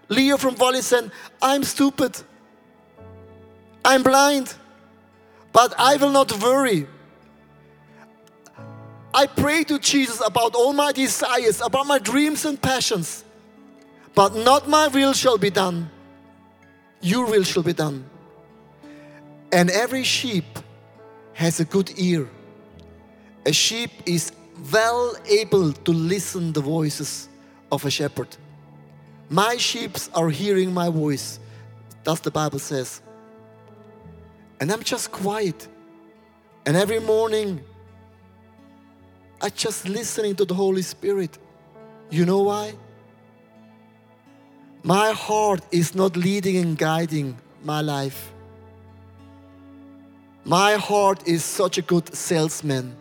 Leo 0.09 0.37
from 0.37 0.55
Wallisellen. 0.55 1.11
I'm 1.41 1.63
stupid, 1.63 2.17
I'm 3.83 4.03
blind, 4.03 4.53
but 5.59 5.73
I 5.77 5.97
will 5.97 6.11
not 6.11 6.31
worry 6.41 6.87
I 9.13 9.25
pray 9.25 9.65
to 9.65 9.77
Jesus 9.77 10.21
about 10.25 10.55
all 10.55 10.71
my 10.71 10.91
desires, 10.93 11.59
about 11.59 11.85
my 11.85 11.99
dreams 11.99 12.45
and 12.45 12.61
passions. 12.61 13.25
But 14.15 14.35
not 14.35 14.69
my 14.69 14.87
will 14.87 15.13
shall 15.13 15.37
be 15.37 15.49
done, 15.49 15.89
your 17.01 17.25
will 17.25 17.43
shall 17.43 17.63
be 17.63 17.73
done. 17.73 18.05
And 19.51 19.69
every 19.71 20.03
sheep 20.03 20.59
has 21.33 21.59
a 21.59 21.65
good 21.65 21.91
ear. 21.97 22.29
A 23.45 23.51
sheep 23.51 23.91
is 24.05 24.31
well 24.71 25.15
able 25.25 25.73
to 25.73 25.91
listen 25.91 26.53
the 26.53 26.61
voices 26.61 27.27
of 27.71 27.83
a 27.83 27.91
shepherd. 27.91 28.31
My 29.29 29.57
sheep 29.57 29.97
are 30.13 30.29
hearing 30.29 30.73
my 30.73 30.89
voice. 30.89 31.39
That's 32.05 32.21
the 32.21 32.31
Bible 32.31 32.59
says. 32.59 33.01
And 34.59 34.71
I'm 34.71 34.83
just 34.83 35.11
quiet. 35.11 35.67
And 36.65 36.75
every 36.75 36.99
morning 36.99 37.61
I 39.41 39.49
just 39.49 39.87
listening 39.87 40.35
to 40.35 40.45
the 40.45 40.53
Holy 40.53 40.81
Spirit. 40.81 41.37
You 42.09 42.25
know 42.25 42.43
why? 42.43 42.73
My 44.83 45.11
heart 45.11 45.61
is 45.71 45.95
not 45.95 46.17
leading 46.17 46.57
and 46.57 46.77
guiding 46.77 47.37
my 47.63 47.81
life. 47.81 48.31
My 50.43 50.73
heart 50.75 51.27
is 51.27 51.43
such 51.43 51.77
a 51.77 51.81
good 51.81 52.13
salesman. 52.13 52.95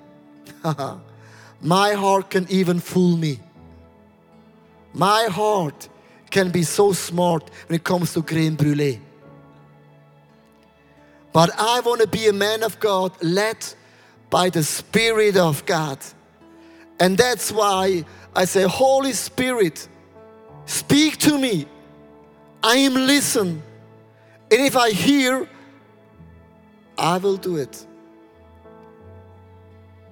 my 1.61 1.93
heart 1.93 2.31
can 2.31 2.47
even 2.51 2.79
fool 2.79 3.17
me. 3.17 3.41
My 4.93 5.25
heart 5.31 5.89
can 6.31 6.51
be 6.51 6.63
so 6.63 6.93
smart 6.93 7.51
when 7.67 7.77
it 7.77 7.85
comes 7.85 8.13
to 8.15 8.23
creme 8.23 8.55
brulee. 8.55 9.01
But 11.39 11.51
I 11.57 11.79
want 11.83 12.01
to 12.01 12.09
be 12.09 12.27
a 12.27 12.33
man 12.33 12.65
of 12.65 12.81
God 12.81 13.13
led 13.23 13.59
by 14.29 14.51
the 14.51 14.65
Spirit 14.65 15.37
of 15.37 15.65
God. 15.67 15.97
And 16.99 17.17
that's 17.17 17.53
why 17.53 18.05
I 18.35 18.45
say, 18.45 18.65
Holy 18.65 19.13
Spirit, 19.13 19.87
speak 20.67 21.19
to 21.19 21.39
me. 21.39 21.67
I 22.61 22.79
am 22.79 22.95
listen. 22.95 23.63
And 24.51 24.61
if 24.61 24.77
I 24.77 24.91
hear, 24.91 25.49
I 26.99 27.19
will 27.19 27.37
do 27.37 27.55
it. 27.55 27.87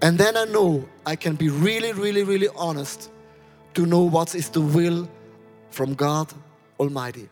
And 0.03 0.17
then 0.17 0.37
I 0.37 0.45
know 0.45 0.89
I 1.05 1.17
can 1.17 1.35
be 1.35 1.49
really, 1.49 1.93
really, 1.93 2.23
really 2.23 2.51
honest 2.55 3.11
to 3.75 3.85
know 3.85 4.03
what 4.03 4.37
is 4.37 4.49
the 4.49 4.61
will 4.61 5.11
from 5.71 5.95
God 5.95 6.33
Almighty. 6.79 7.29